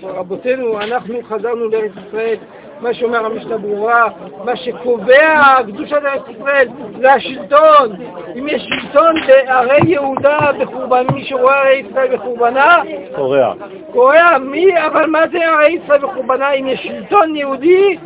רבותינו, 0.03 0.81
אנחנו 0.81 1.15
חזרנו 1.29 1.69
לארץ 1.69 1.91
ישראל, 2.07 2.37
מה 2.81 2.93
שאומר 2.93 3.25
המשנה 3.25 3.57
ברורה, 3.57 4.07
מה 4.45 4.55
שקובע 4.55 5.57
קדושת 5.67 5.93
ארץ 6.05 6.21
ישראל 6.29 6.67
זה 6.99 7.13
השלטון. 7.13 7.91
אם 8.35 8.47
יש 8.47 8.67
שלטון 8.69 9.15
בערי 9.27 9.79
יהודה 9.85 10.39
בחורבן, 10.59 11.05
מי 11.13 11.25
שרואה 11.25 11.61
ערי 11.61 11.83
ישראל 11.89 12.15
בחורבנה, 12.15 12.81
קורע. 13.15 13.53
קורע. 13.91 14.37
מי, 14.37 14.85
אבל 14.85 15.05
מה 15.05 15.19
זה 15.31 15.37
ערי 15.37 15.79
ישראל 15.83 15.99
בחורבנה? 15.99 16.51
אם 16.51 16.67
יש 16.67 16.79
שלטון 16.83 17.35
יהודי, 17.35 17.97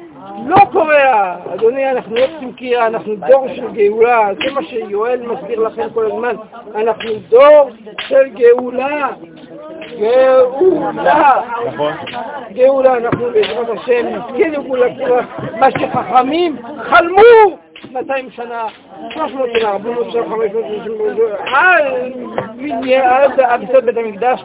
לא 0.46 0.58
קורע. 0.72 1.36
אדוני, 1.54 1.92
אנחנו 1.92 2.16
לא 2.16 2.28
קריאה, 2.58 2.88
אנחנו 2.88 3.16
דור 3.16 3.48
של 3.56 3.68
גאולה. 3.74 4.30
זה 4.34 4.54
מה 4.54 4.64
שיואל 4.64 5.22
מסביר 5.22 5.60
לכם 5.60 5.88
כל 5.94 6.06
הזמן. 6.06 6.36
אנחנו 6.76 7.12
דור 7.30 7.70
של 8.00 8.28
גאולה. 8.28 9.10
גאולה. 10.00 11.42
נכון. 11.68 11.94
גאולה, 12.54 12.98
אנחנו 12.98 13.28
בעזרת 13.34 13.70
השם 13.70 14.08
נזכה 14.08 14.48
לגאולה, 14.48 14.88
מה 15.60 15.72
שחכמים 15.72 16.58
חלמו 16.84 17.22
200 17.92 18.32
שנה, 18.32 18.66
300 19.10 19.50
שנה, 19.60 19.70
400 19.70 20.12
שנה, 20.12 20.24
500 20.24 20.66
שנה, 22.86 22.96
עד 23.04 23.40
הריסות 23.40 23.84
בית 23.84 23.98
המקדש, 23.98 24.44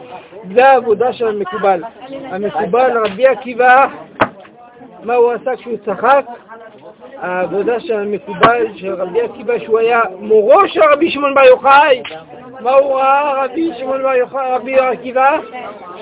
זה 0.53 0.69
העבודה 0.69 1.13
של 1.13 1.27
המקובל. 1.27 1.83
המקובל, 2.31 2.97
רבי 3.05 3.27
עקיבא, 3.27 3.87
מה 5.03 5.15
הוא 5.15 5.31
עשה 5.31 5.55
כשהוא 5.55 5.77
צחק? 5.85 6.25
העבודה 7.17 7.79
של 7.79 7.99
המקובל 7.99 8.65
של 8.75 8.93
רבי 8.93 9.21
עקיבא, 9.21 9.59
שהוא 9.59 9.79
היה 9.79 10.01
מורו 10.19 10.67
של 10.67 10.81
רבי 10.91 11.11
שמעון 11.11 11.33
בר 11.33 11.45
יוחאי. 11.45 12.03
מה 12.63 12.71
הוא 12.71 12.95
ראה 12.95 13.43
רבי 13.43 13.71
שמעון 13.77 14.03
בר 14.03 14.13
יוחאי, 14.13 14.51
רבי 14.51 14.79
עקיבא? 14.79 15.37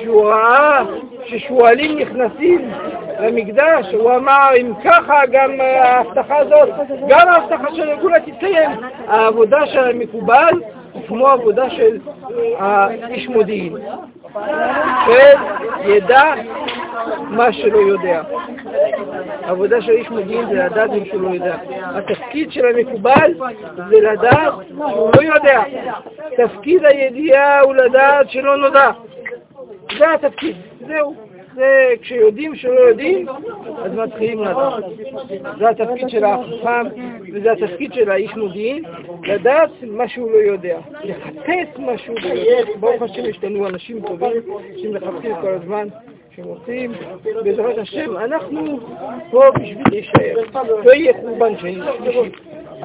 שהוא 0.01 0.29
ראה 0.29 0.83
ששועלים 1.25 1.99
נכנסים 1.99 2.71
למקדש, 3.19 3.93
הוא 3.93 4.15
אמר, 4.15 4.49
אם 4.61 4.73
ככה 4.83 5.25
גם 5.31 5.51
ההבטחה 5.61 6.37
הזאת, 6.37 6.69
גם 7.07 7.27
ההבטחה 7.27 7.75
של 7.75 7.89
הגאולה 7.89 8.19
תתקיים. 8.19 8.69
העבודה 9.07 9.65
של 9.65 9.89
המקובל 9.89 10.53
היא 10.93 11.07
כמו 11.07 11.27
העבודה 11.27 11.69
של 11.69 11.97
האיש 12.59 13.27
מודיעין. 13.27 13.75
שידע 15.05 16.33
מה 17.29 17.53
שלא 17.53 17.77
יודע. 17.77 18.21
העבודה 19.41 19.81
של 19.81 19.91
איש 19.91 20.09
מודיעין 20.09 20.45
זה 20.49 20.53
לדעת 20.53 20.89
מה 20.89 21.05
שהוא 21.05 21.21
לא 21.21 21.29
יודע. 21.29 21.57
התפקיד 21.81 22.51
של 22.51 22.65
המקובל 22.65 23.33
זה 23.89 24.01
לדעת 24.01 24.53
שהוא 24.67 25.11
לא 25.15 25.35
יודע. 25.35 25.63
תפקיד 26.37 26.85
הידיעה 26.85 27.61
הוא 27.61 27.75
לדעת 27.75 28.29
שלא 28.29 28.57
נודע. 28.57 28.91
זה 29.97 30.13
התפקיד, 30.13 30.55
זהו. 30.87 31.29
זה 31.55 31.93
כשיודעים 32.01 32.55
שלא 32.55 32.79
יודעים, 32.79 33.27
אז 33.83 33.91
מתחילים 33.93 34.43
לדעת. 34.43 34.83
זה 35.59 35.69
התפקיד 35.69 36.09
של 36.09 36.23
החכם 36.23 36.87
וזה 37.33 37.51
התפקיד 37.51 37.93
של 37.93 38.11
האיש 38.11 38.35
מודיעין, 38.35 38.83
לדעת 39.23 39.69
מה 39.87 40.07
שהוא 40.07 40.31
לא 40.31 40.37
יודע, 40.37 40.79
לחפש 41.03 41.79
מה 41.79 41.97
שהוא 41.97 42.15
לא 42.21 42.27
יודע. 42.27 42.71
ברוך 42.79 43.01
השם 43.01 43.25
יש 43.25 43.43
לנו 43.43 43.67
אנשים 43.67 44.01
טובים 44.01 44.41
שמחפשים 44.77 45.35
כל 45.41 45.53
הזמן. 45.53 45.87
שרוצים, 46.35 46.91
בעזרת 47.43 47.77
השם, 47.77 48.17
אנחנו 48.17 48.79
פה 49.31 49.43
בשביל 49.55 49.83
להישאר. 49.91 50.35
לא 50.83 50.91
יהיה 50.91 51.13
חורבן 51.21 51.57
שני. 51.57 51.77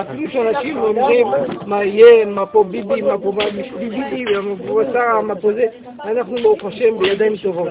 אפילו 0.01 0.31
שאנשים 0.31 0.79
אומרים 0.79 1.27
מה 1.67 1.85
יהיה, 1.85 2.25
מה 2.25 2.47
פה 2.47 2.65
ביבי, 2.65 3.03
מה 3.03 3.19
פה 3.19 3.33
ביבי, 3.79 4.25
מה 4.25 4.57
פה 4.69 4.81
שרה, 4.93 5.23
מה 5.23 5.35
פה 5.35 5.53
זה, 5.53 5.67
אנחנו 6.05 6.37
ברוך 6.43 6.65
השם 6.65 6.99
בידיים 6.99 7.37
טובות. 7.37 7.69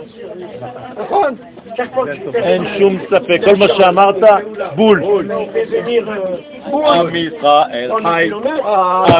נכון? 0.97 1.35
אין 2.35 2.63
שום 2.79 2.97
ספק, 3.09 3.39
כל 3.45 3.55
מה 3.55 3.65
שאמרת, 3.67 4.23
בול. 4.75 5.31
עם 6.71 7.15
ישראל 7.15 7.91
חי, 8.01 8.29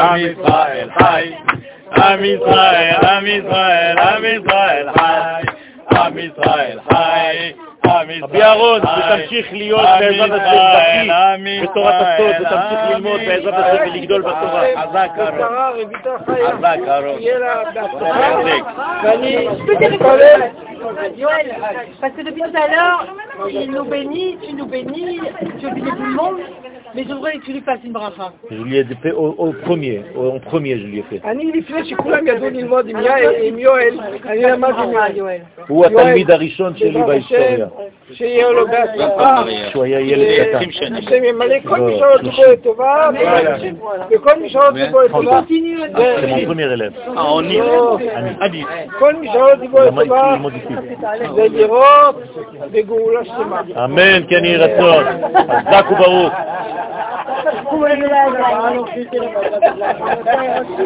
עם 0.02 0.20
ישראל 0.26 0.90
חי, 0.98 1.32
עם 1.96 2.26
ישראל, 2.26 2.96
עם 3.04 3.26
ישראל, 3.26 3.98
עם 3.98 4.24
ישראל 4.26 4.92
חי, 4.92 5.53
עם 6.14 6.20
ישראל 6.20 6.80
חי. 6.94 7.52
רבי 8.24 8.42
אהרון, 8.42 8.82
ותמשיך 8.82 9.54
להיות 9.54 9.82
בעזרת 10.00 10.32
השם 10.32 11.08
בקיא 11.44 11.64
בתורת 11.64 11.96
הסוד, 11.98 12.36
ותמשיך 12.40 12.80
ללמוד 12.90 13.20
בעזרת 13.28 13.54
השם 13.54 13.92
ולגדול 13.92 14.22
בתורה. 14.22 14.62
חזק 14.78 15.10
אהרון. 16.88 17.20
Yoël, 21.18 21.56
parce 22.02 22.14
que 22.14 22.22
depuis 22.22 22.42
tout 22.42 22.58
à 22.64 22.68
l'heure, 22.68 23.02
il 23.50 23.72
nous 23.72 23.86
bénit, 23.86 24.38
tu 24.44 24.54
nous 24.54 24.66
bénis, 24.66 25.20
tu 25.60 25.68
bénis 25.70 25.92
tout 25.92 26.04
le 26.04 26.16
monde, 26.22 26.40
mais 26.96 27.04
je 27.08 27.14
voudrais 27.14 27.34
que 27.38 27.46
tu 27.46 27.54
lui 27.54 27.62
fasses 27.62 27.80
une 27.84 27.94
bracha. 27.94 28.32
Je 28.52 28.62
lui 28.64 28.78
ai 28.78 28.86
fait 29.02 29.12
au, 29.12 29.36
au 29.38 29.54
premier, 29.66 30.02
au, 30.16 30.30
en 30.36 30.40
premier 30.40 30.78
je 30.78 30.86
lui 30.86 31.00
ai 31.00 31.04
fait. 31.10 31.22
אני 31.26 31.52
לפני 31.52 31.86
שכולם 31.86 32.28
ידעו 32.28 32.50
ללמוד 32.50 32.88
עם 32.90 33.00
יעל, 33.00 33.36
עם 33.44 33.60
יואל, 33.60 34.00
אני 34.26 34.42
למדתי 34.42 34.82
עם 34.82 35.16
יואל. 35.16 35.42
הוא 35.68 35.86
התלמיד 35.86 36.32
הראשון 36.32 36.78
שלי 36.78 37.04
בהיסטוריה. 37.04 37.68
שיהיה 38.12 38.50
לו 38.50 38.68
בהצלחה. 38.68 39.44
שהוא 39.72 39.84
היה 39.84 40.00
ילד 40.00 40.28
קטן. 40.50 40.96
השם 40.98 41.24
ימלא 41.24 41.56
כל 41.64 41.80
מי 41.80 41.98
שרואה 41.98 42.14
אותו 42.14 42.32
בו 42.32 42.44
לטובה, 42.52 43.10
וכל 44.12 44.40
מי 44.42 44.50
שרואה 44.50 44.68
אותו 44.68 44.92
בו 44.92 45.02
לטובה. 45.02 45.42
C'est 46.24 46.28
mon 46.28 46.46
premier 46.46 46.70
élève. 46.76 46.94
כל 49.00 49.16
מי 49.16 49.28
שרואה 49.34 49.54
אותו 49.54 49.68
בו 49.68 49.80
לטובה, 49.80 50.36
זה 51.36 51.46
לראות 51.52 52.16
בגאולה 52.72 53.26
שלמה. 53.26 53.62
אמן, 53.86 54.24
כן 54.30 54.46
יהי 54.46 54.58
רצון. 54.58 55.04
חזק 55.34 55.92
וברוך. 55.92 56.34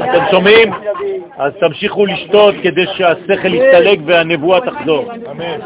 אתם 0.04 0.24
שומעים? 0.32 0.74
אז 1.38 1.54
תמשיכו 1.60 2.06
לשתות 2.06 2.56
כדי 2.64 2.86
שהשכל 2.88 3.54
יסתלק 3.54 4.00
והנבואה 4.06 4.60
תחזור. 4.62 5.12
אמן. 5.32 5.60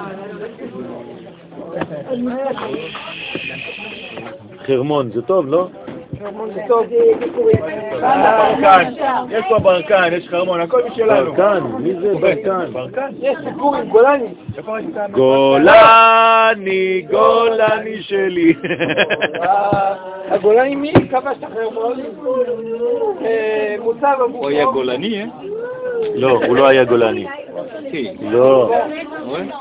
חרמון, 4.68 5.12
זה 5.12 5.22
טוב, 5.22 5.48
לא? 5.48 5.68
ברקן, 8.02 8.94
יש 9.30 9.46
פה 9.50 9.60
ברקן, 9.60 10.10
יש 10.12 10.28
חרמון, 10.30 10.62
הכל 10.62 10.82
משלנו. 10.92 11.34
ברקן, 11.34 11.64
מי 11.80 11.94
זה 11.94 12.14
ברקן? 12.22 12.72
ברקן? 12.74 13.10
יש 13.20 13.38
סיפור 13.50 13.76
עם 13.76 13.90
גולני. 13.90 14.28
גולני, 15.12 17.02
גולני 17.12 18.02
שלי. 18.02 18.54
הגולני 20.30 20.76
מי 20.76 20.94
כבש 21.10 21.38
את 21.40 21.44
החרמון? 21.44 22.00
מוצב 23.84 24.16
אבו 24.26 24.38
הוא 24.38 24.50
היה 24.50 24.66
גולני, 24.66 25.22
אה? 25.22 25.26
לא, 26.16 26.40
הוא 26.48 26.56
לא 26.56 26.68
היה 26.68 26.84
גולני. 26.84 27.26
לא, 28.22 28.72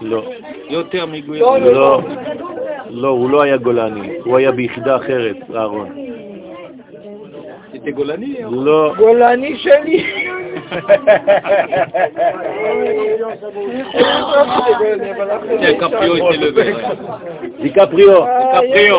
לא. 0.00 0.22
יותר 0.70 1.06
מגויין. 1.06 1.64
לא, 1.64 2.00
לא, 2.90 3.08
הוא 3.08 3.30
לא 3.30 3.42
היה 3.42 3.56
גולני. 3.56 4.12
הוא 4.24 4.36
היה 4.36 4.52
ביחידה 4.52 4.96
אחרת, 4.96 5.36
אהרון. 5.54 6.09
c'était 7.79 7.91
גולני? 7.91 8.35
לא. 8.51 8.93
גולני 8.97 9.57
שלי. 9.57 10.05
Tiens, 15.59 15.75
Caprio 15.79 16.15
était 16.15 16.37
levé. 16.37 16.73
דיקפריו. 17.61 18.25
Caprio. 18.53 18.97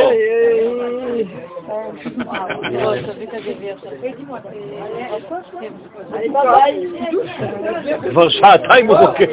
כבר 8.09 8.29
שעתיים 8.29 8.87
הוא 8.87 8.97
רוקק. 8.97 9.29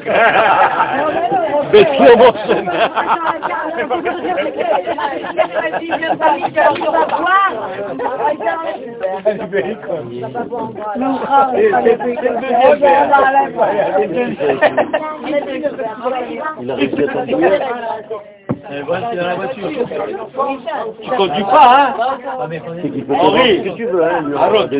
בסלו 1.70 2.16
מושן. 2.16 2.64
Eh, 18.70 18.82
dans 18.82 19.26
la 19.26 19.34
voiture. 19.34 19.70
Tu 21.02 21.10
conduis 21.10 21.44
pas, 21.44 21.76
hein 21.78 21.94
C'est 22.82 22.90
qu'il 22.90 23.04
peut 23.06 23.14
Henri, 23.14 23.38
faire 23.38 23.64
ce 23.64 23.68
que 23.68 23.76
tu 23.76 23.86
veux, 23.86 24.04
hein, 24.04 24.22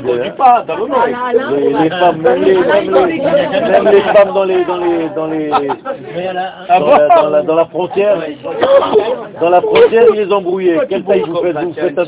conduis 0.04 0.28
hein. 0.28 0.34
pas, 0.36 0.62
dans 0.66 0.76
le 0.76 0.86
nom. 0.88 0.96
Les, 1.82 1.90
femmes, 1.90 2.18
même 2.18 2.42
les, 2.42 2.54
même 2.54 4.02
femmes 4.02 4.32
dans 4.34 4.44
les, 4.44 4.64
dans 4.64 4.76
les, 4.76 5.08
dans 5.08 5.26
les, 5.26 5.50
Ah 6.68 6.80
dans 6.80 6.86
la, 6.86 7.08
dans 7.08 7.30
la, 7.30 7.42
dans 7.42 7.54
la 7.54 7.64
frontière, 7.66 8.18
dans 9.40 9.50
la 9.50 9.60
frontière, 9.62 10.04
ils 10.12 10.20
les 10.20 10.32
embrouillaient. 10.32 10.80
Quel 10.88 11.04
pays 11.04 11.22
vous 11.22 11.36
faites, 11.36 11.56
vous 11.56 11.72
faites 11.72 11.98
un. 11.98 12.04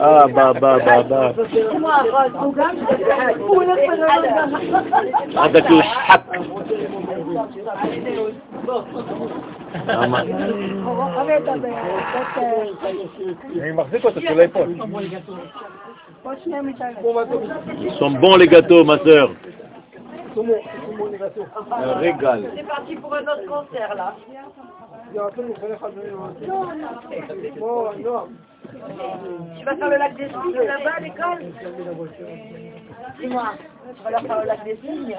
Ah, 0.00 0.26
bah, 0.28 0.52
bah, 0.60 0.78
bah, 0.84 1.02
bah. 1.08 1.32
Ah, 5.36 5.48
d'accord, 5.48 5.82
hack. 7.37 7.49
Ah, 9.87 10.07
ma- 10.07 10.23
אני 13.61 13.71
מחזיק 13.71 14.05
אותו 14.05 14.21
של 14.21 14.39
האפוד. 14.39 14.69
Ils 17.81 17.93
sont 17.99 18.11
bons 18.11 18.35
les 18.37 18.47
gâteaux, 18.47 18.83
ma 18.85 18.97
sœur. 18.99 19.29
Un 21.71 21.93
régal. 22.05 22.41
C'est 22.55 22.67
parti 22.67 22.95
pour 22.95 23.13
un 23.13 23.21
autre 23.21 23.45
concert 23.47 23.93
là. 23.95 24.15
Bon, 27.59 27.89
non. 28.05 28.23
Tu 29.57 29.65
vas 29.65 29.75
faire 29.75 29.89
le 29.89 29.97
lac 29.97 30.15
des 30.15 30.29
cygnes 30.29 30.67
là-bas 30.71 30.95
à 30.97 30.99
l'école 31.01 31.41
Dis-moi, 33.19 33.47
tu 33.95 34.03
vas 34.03 34.11
leur 34.11 34.21
faire 34.21 34.39
le 34.41 34.47
lac 34.47 34.63
des 34.63 34.77
cygnes 34.77 35.17